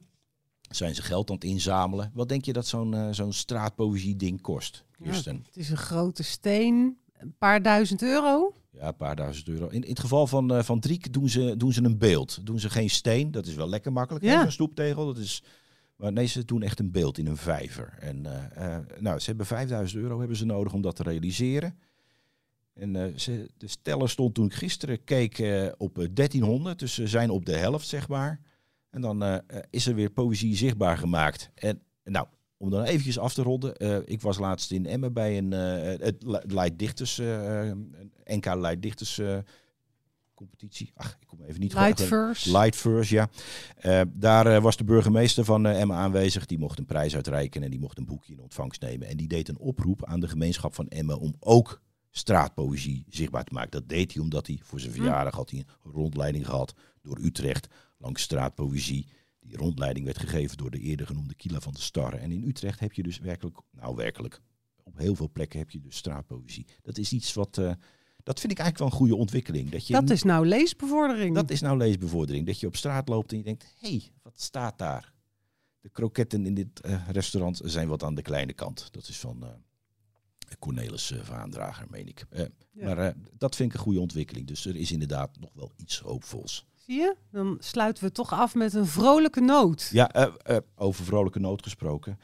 [0.71, 2.11] Zijn ze geld aan het inzamelen.
[2.15, 6.99] Wat denk je dat zo'n zo'n straatpoëzie ding kost, Ja, het is een grote steen,
[7.19, 8.53] een paar duizend euro.
[8.71, 9.67] Ja, een paar duizend euro.
[9.67, 12.47] In, in het geval van, van Driek doen ze, doen ze een beeld.
[12.47, 13.31] Doen ze geen steen.
[13.31, 14.25] Dat is wel lekker makkelijk.
[14.25, 14.45] Ja.
[14.45, 15.07] Een stoeptegel.
[15.07, 15.43] Dat is,
[15.97, 17.97] maar nee, ze doen echt een beeld in een vijver.
[18.01, 18.23] En
[18.99, 21.79] nou, ze hebben 5000 euro hebben ze nodig om dat te realiseren.
[22.75, 26.79] En eh, ze, de steller stond toen ik gisteren keek eh, op eh, 1300.
[26.79, 28.41] Dus ze zijn op de helft, zeg maar.
[28.91, 31.51] En dan eh, eh, is er weer poëzie zichtbaar gemaakt.
[31.55, 33.77] En nou, om dan eventjes af te ronden.
[33.77, 36.17] eh, ik was laatst in Emmen bij een eh, het
[36.53, 37.95] Leid Dichters, eh, een
[38.25, 39.39] NK Leid Dichters eh,
[40.35, 40.91] competitie.
[40.95, 42.51] Ach, ik kom even niet Light goed- Verse.
[42.59, 43.29] Light Verse, ja.
[43.77, 46.47] Eh, daar eh, was de burgemeester van eh, Emmen aanwezig.
[46.47, 49.09] Die mocht een prijs uitreiken en die mocht een boekje in ontvangst nemen.
[49.09, 51.83] En die deed een oproep aan de gemeenschap van Emmen om ook
[52.17, 53.71] straatpoëzie zichtbaar te maken.
[53.71, 54.99] Dat deed hij omdat hij voor zijn Hm.
[54.99, 57.67] verjaardag had hij een rondleiding gehad door Utrecht
[57.99, 59.07] langs straatpoëzie.
[59.41, 62.17] Die rondleiding werd gegeven door de eerder genoemde Kila van de Starre.
[62.17, 64.41] En in Utrecht heb je dus werkelijk, nou werkelijk,
[64.83, 66.67] op heel veel plekken heb je dus straatpoëzie.
[66.83, 67.73] Dat is iets wat, eh,
[68.23, 69.71] dat vind ik eigenlijk wel een goede ontwikkeling.
[69.71, 71.35] Dat, je Dat is nou leesbevordering.
[71.35, 72.47] dat is nou leesbevordering.
[72.47, 75.13] Dat je op straat loopt en je denkt, hé, hey, wat staat daar?
[75.81, 78.89] De kroketten in dit eh, restaurant zijn wat aan de kleine kant.
[78.93, 79.49] Dat is van eh,
[80.59, 82.27] Cornelis eh, Vaandrager, meen ik.
[82.31, 82.85] Eh, Ja.
[82.85, 84.47] Maar eh, dat vind ik een goede ontwikkeling.
[84.47, 86.67] Dus er is inderdaad nog wel iets hoopvols.
[86.75, 87.17] Zie je?
[87.31, 89.89] Dan sluiten we toch af met een vrolijke noot.
[89.93, 90.33] Ja,
[90.75, 92.19] over vrolijke noot gesproken.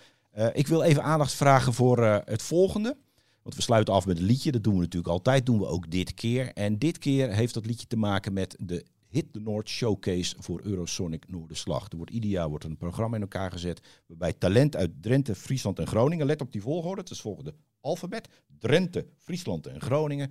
[0.52, 2.96] Ik wil even aandacht vragen voor het volgende.
[3.42, 4.52] Want we sluiten af met een liedje.
[4.52, 5.46] Dat doen we natuurlijk altijd.
[5.46, 6.52] Doen we ook dit keer.
[6.52, 10.60] En dit keer heeft dat liedje te maken met de Hit the North Showcase voor
[10.64, 11.88] Eurosonic Noorderslag.
[11.88, 13.80] Er wordt ieder jaar wordt een programma in elkaar gezet.
[14.06, 16.26] Waarbij talent uit Drenthe, Friesland en Groningen.
[16.26, 17.00] Let op die volgorde.
[17.00, 18.28] Het is volgende alfabet.
[18.58, 20.30] Drenthe, Friesland en Groningen.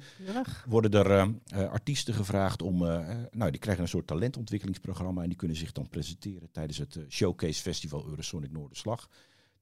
[0.67, 1.27] Worden er eh,
[1.63, 2.85] eh, artiesten gevraagd om.
[2.85, 5.21] eh, eh, nou, die krijgen een soort talentontwikkelingsprogramma.
[5.21, 9.09] En die kunnen zich dan presenteren tijdens het Showcase Festival Eurosonic Noorderslag.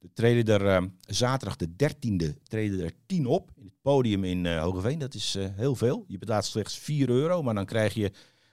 [0.00, 3.50] Er treden er eh, zaterdag de 13e treden er 10 op.
[3.54, 4.98] In het podium in Hogeveen.
[4.98, 6.04] Dat is heel veel.
[6.08, 7.42] Je betaalt slechts 4 euro.
[7.42, 8.10] Maar dan krijg je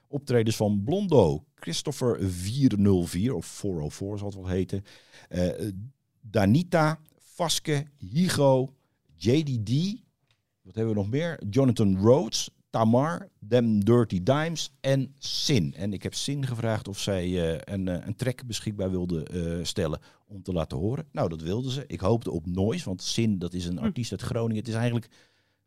[0.08, 4.84] optredens van Blondo, Christopher 404 of 404 zal het wel heten.
[6.20, 8.75] Danita, Vaske, Higo,
[9.16, 10.02] JDD.
[10.62, 11.42] Wat hebben we nog meer?
[11.50, 15.74] Jonathan Rhodes, Tamar, Them Dirty Dimes en Sin.
[15.74, 19.64] En ik heb Sin gevraagd of zij eh, een, eh, een track beschikbaar wilde eh,
[19.64, 21.08] stellen om te laten horen.
[21.12, 21.84] Nou, dat wilden ze.
[21.86, 24.56] Ik hoopte op Noise, want Sin, dat is een artiest uit Groningen.
[24.56, 25.08] Het is eigenlijk,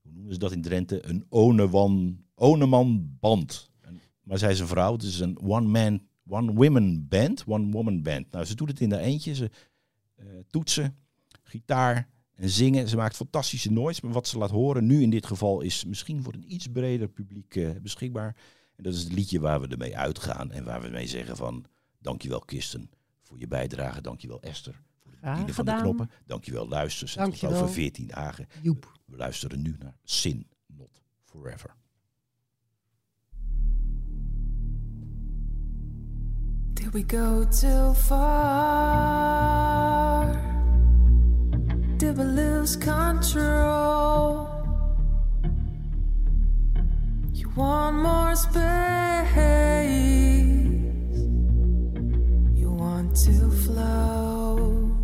[0.02, 3.70] hoe noemen ze dat in Drenthe, een Onewan, Oneman band.
[3.82, 8.32] En- Maar zij is een vrouw, het is een one-man, one-woman band, one-woman band.
[8.32, 9.36] Nou, ze doet het in haar eentje.
[9.36, 9.50] Ze
[10.50, 10.96] toetsen,
[11.44, 12.10] gitaar
[12.40, 12.88] en zingen.
[12.88, 14.00] Ze maakt fantastische noise.
[14.04, 17.08] Maar wat ze laat horen nu in dit geval is misschien voor een iets breder
[17.08, 18.36] publiek eh, beschikbaar.
[18.76, 20.52] En dat is het liedje waar we ermee uitgaan.
[20.52, 21.66] En waar we mee zeggen van
[22.00, 22.90] dankjewel Kirsten
[23.22, 24.02] voor je bijdrage.
[24.02, 26.12] Dankjewel Esther voor het bedienen van de knoppen.
[26.26, 27.16] Dankjewel luisters.
[27.16, 27.62] En tot Dankjewel.
[27.64, 28.48] over 14 dagen.
[28.62, 29.00] Joep.
[29.06, 31.76] We luisteren nu naar Sin Not Forever.
[36.74, 39.30] Did we go too far?
[42.00, 44.48] Did we lose control?
[47.34, 48.56] You want more space.
[52.56, 54.96] You want to flow.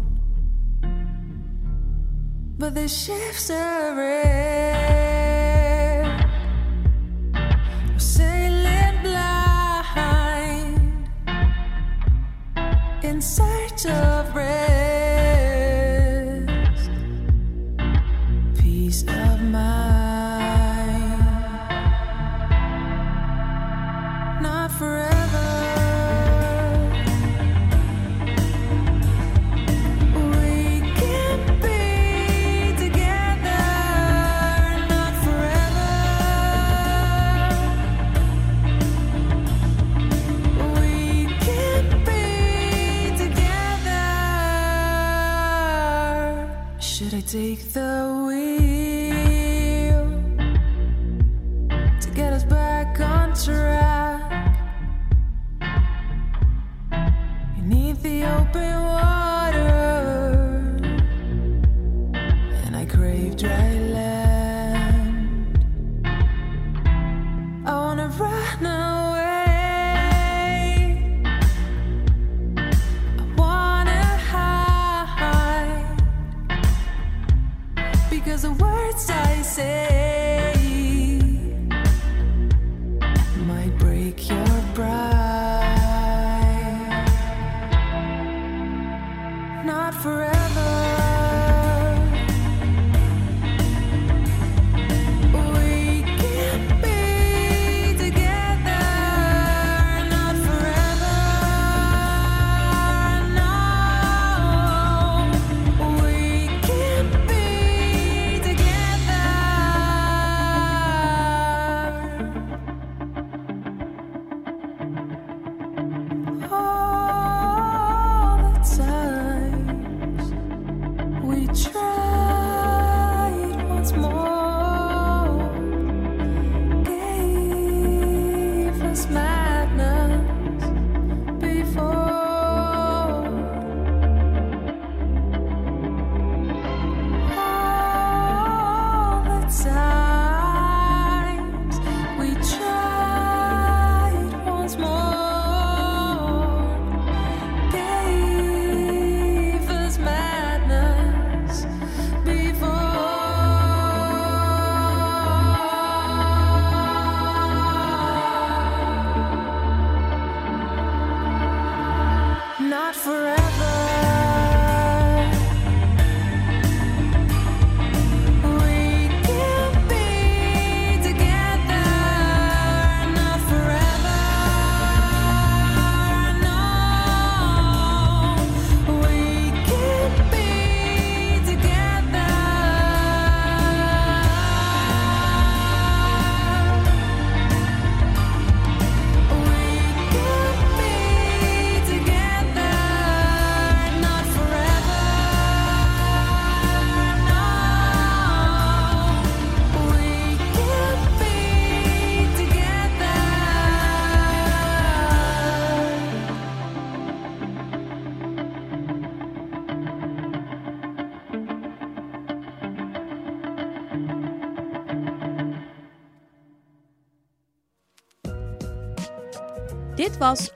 [2.58, 4.46] But the shifts are in.
[7.92, 10.30] We're sailing blind
[13.04, 14.75] in search of rest,
[47.36, 50.06] take the wheel
[52.00, 54.56] to get us back on track?
[57.58, 58.85] You need the open